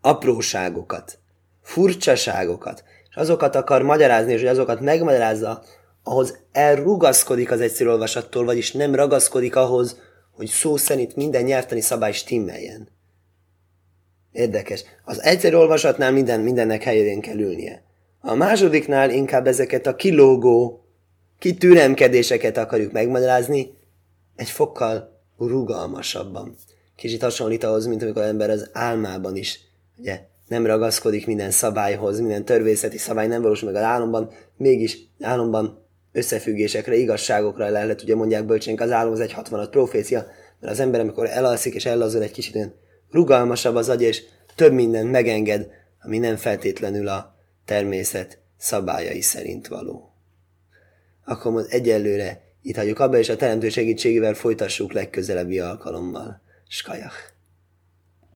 apróságokat, 0.00 1.18
furcsaságokat, 1.62 2.84
és 3.08 3.16
azokat 3.16 3.54
akar 3.54 3.82
magyarázni, 3.82 4.32
és 4.32 4.40
hogy 4.40 4.48
azokat 4.48 4.80
megmagyarázza, 4.80 5.62
ahhoz 6.02 6.38
elrugaszkodik 6.52 7.50
az 7.50 7.60
egyszerű 7.60 7.90
olvasattól, 7.90 8.44
vagyis 8.44 8.72
nem 8.72 8.94
ragaszkodik 8.94 9.56
ahhoz, 9.56 10.00
hogy 10.30 10.46
szó 10.46 10.76
szerint 10.76 11.16
minden 11.16 11.42
nyelvtani 11.42 11.80
szabály 11.80 12.12
stimmeljen. 12.12 12.88
Érdekes. 14.32 14.84
Az 15.04 15.22
egyszerű 15.22 15.56
olvasatnál 15.56 16.12
minden, 16.12 16.40
mindennek 16.40 16.82
helyén 16.82 17.20
kell 17.20 17.38
ülnie. 17.38 17.82
A 18.20 18.34
másodiknál 18.34 19.10
inkább 19.10 19.46
ezeket 19.46 19.86
a 19.86 19.96
kilógó, 19.96 20.84
kitüremkedéseket 21.38 22.56
akarjuk 22.56 22.92
megmagyarázni, 22.92 23.78
egy 24.36 24.50
fokkal 24.50 25.22
rugalmasabban. 25.38 26.54
Kicsit 26.96 27.22
hasonlít 27.22 27.64
ahhoz, 27.64 27.86
mint 27.86 28.02
amikor 28.02 28.22
az 28.22 28.28
ember 28.28 28.50
az 28.50 28.70
álmában 28.72 29.36
is 29.36 29.60
ugye, 29.98 30.20
nem 30.48 30.66
ragaszkodik 30.66 31.26
minden 31.26 31.50
szabályhoz, 31.50 32.20
minden 32.20 32.44
törvészeti 32.44 32.98
szabály 32.98 33.26
nem 33.26 33.42
valósul 33.42 33.70
meg 33.70 33.82
az 33.82 33.88
álomban, 33.88 34.30
mégis 34.56 34.98
álomban 35.20 35.86
összefüggésekre, 36.12 36.96
igazságokra 36.96 37.64
le 37.64 37.84
lehet, 37.84 38.02
ugye 38.02 38.14
mondják 38.14 38.44
bölcsénk, 38.44 38.80
az 38.80 38.90
álom 38.90 39.12
az 39.12 39.20
egy 39.20 39.32
66 39.32 39.70
profécia, 39.70 40.26
mert 40.60 40.72
az 40.72 40.80
ember, 40.80 41.00
amikor 41.00 41.26
elalszik 41.26 41.74
és 41.74 41.86
ellazul 41.86 42.22
egy 42.22 42.30
kicsit 42.30 42.54
olyan 42.54 42.74
rugalmasabb 43.10 43.74
az 43.74 43.88
agy, 43.88 44.02
és 44.02 44.22
több 44.54 44.72
minden 44.72 45.06
megenged, 45.06 45.70
ami 46.02 46.18
nem 46.18 46.36
feltétlenül 46.36 47.08
a 47.08 47.34
természet 47.64 48.38
szabályai 48.56 49.20
szerint 49.20 49.68
való. 49.68 50.14
Akkor 51.24 51.52
most 51.52 51.72
egyelőre 51.72 52.42
itt 52.62 52.76
hagyjuk 52.76 52.98
abba, 52.98 53.18
és 53.18 53.28
a 53.28 53.36
teremtő 53.36 53.68
segítségével 53.68 54.34
folytassuk 54.34 54.92
legközelebbi 54.92 55.58
alkalommal. 55.58 56.42
Skajach! 56.68 57.38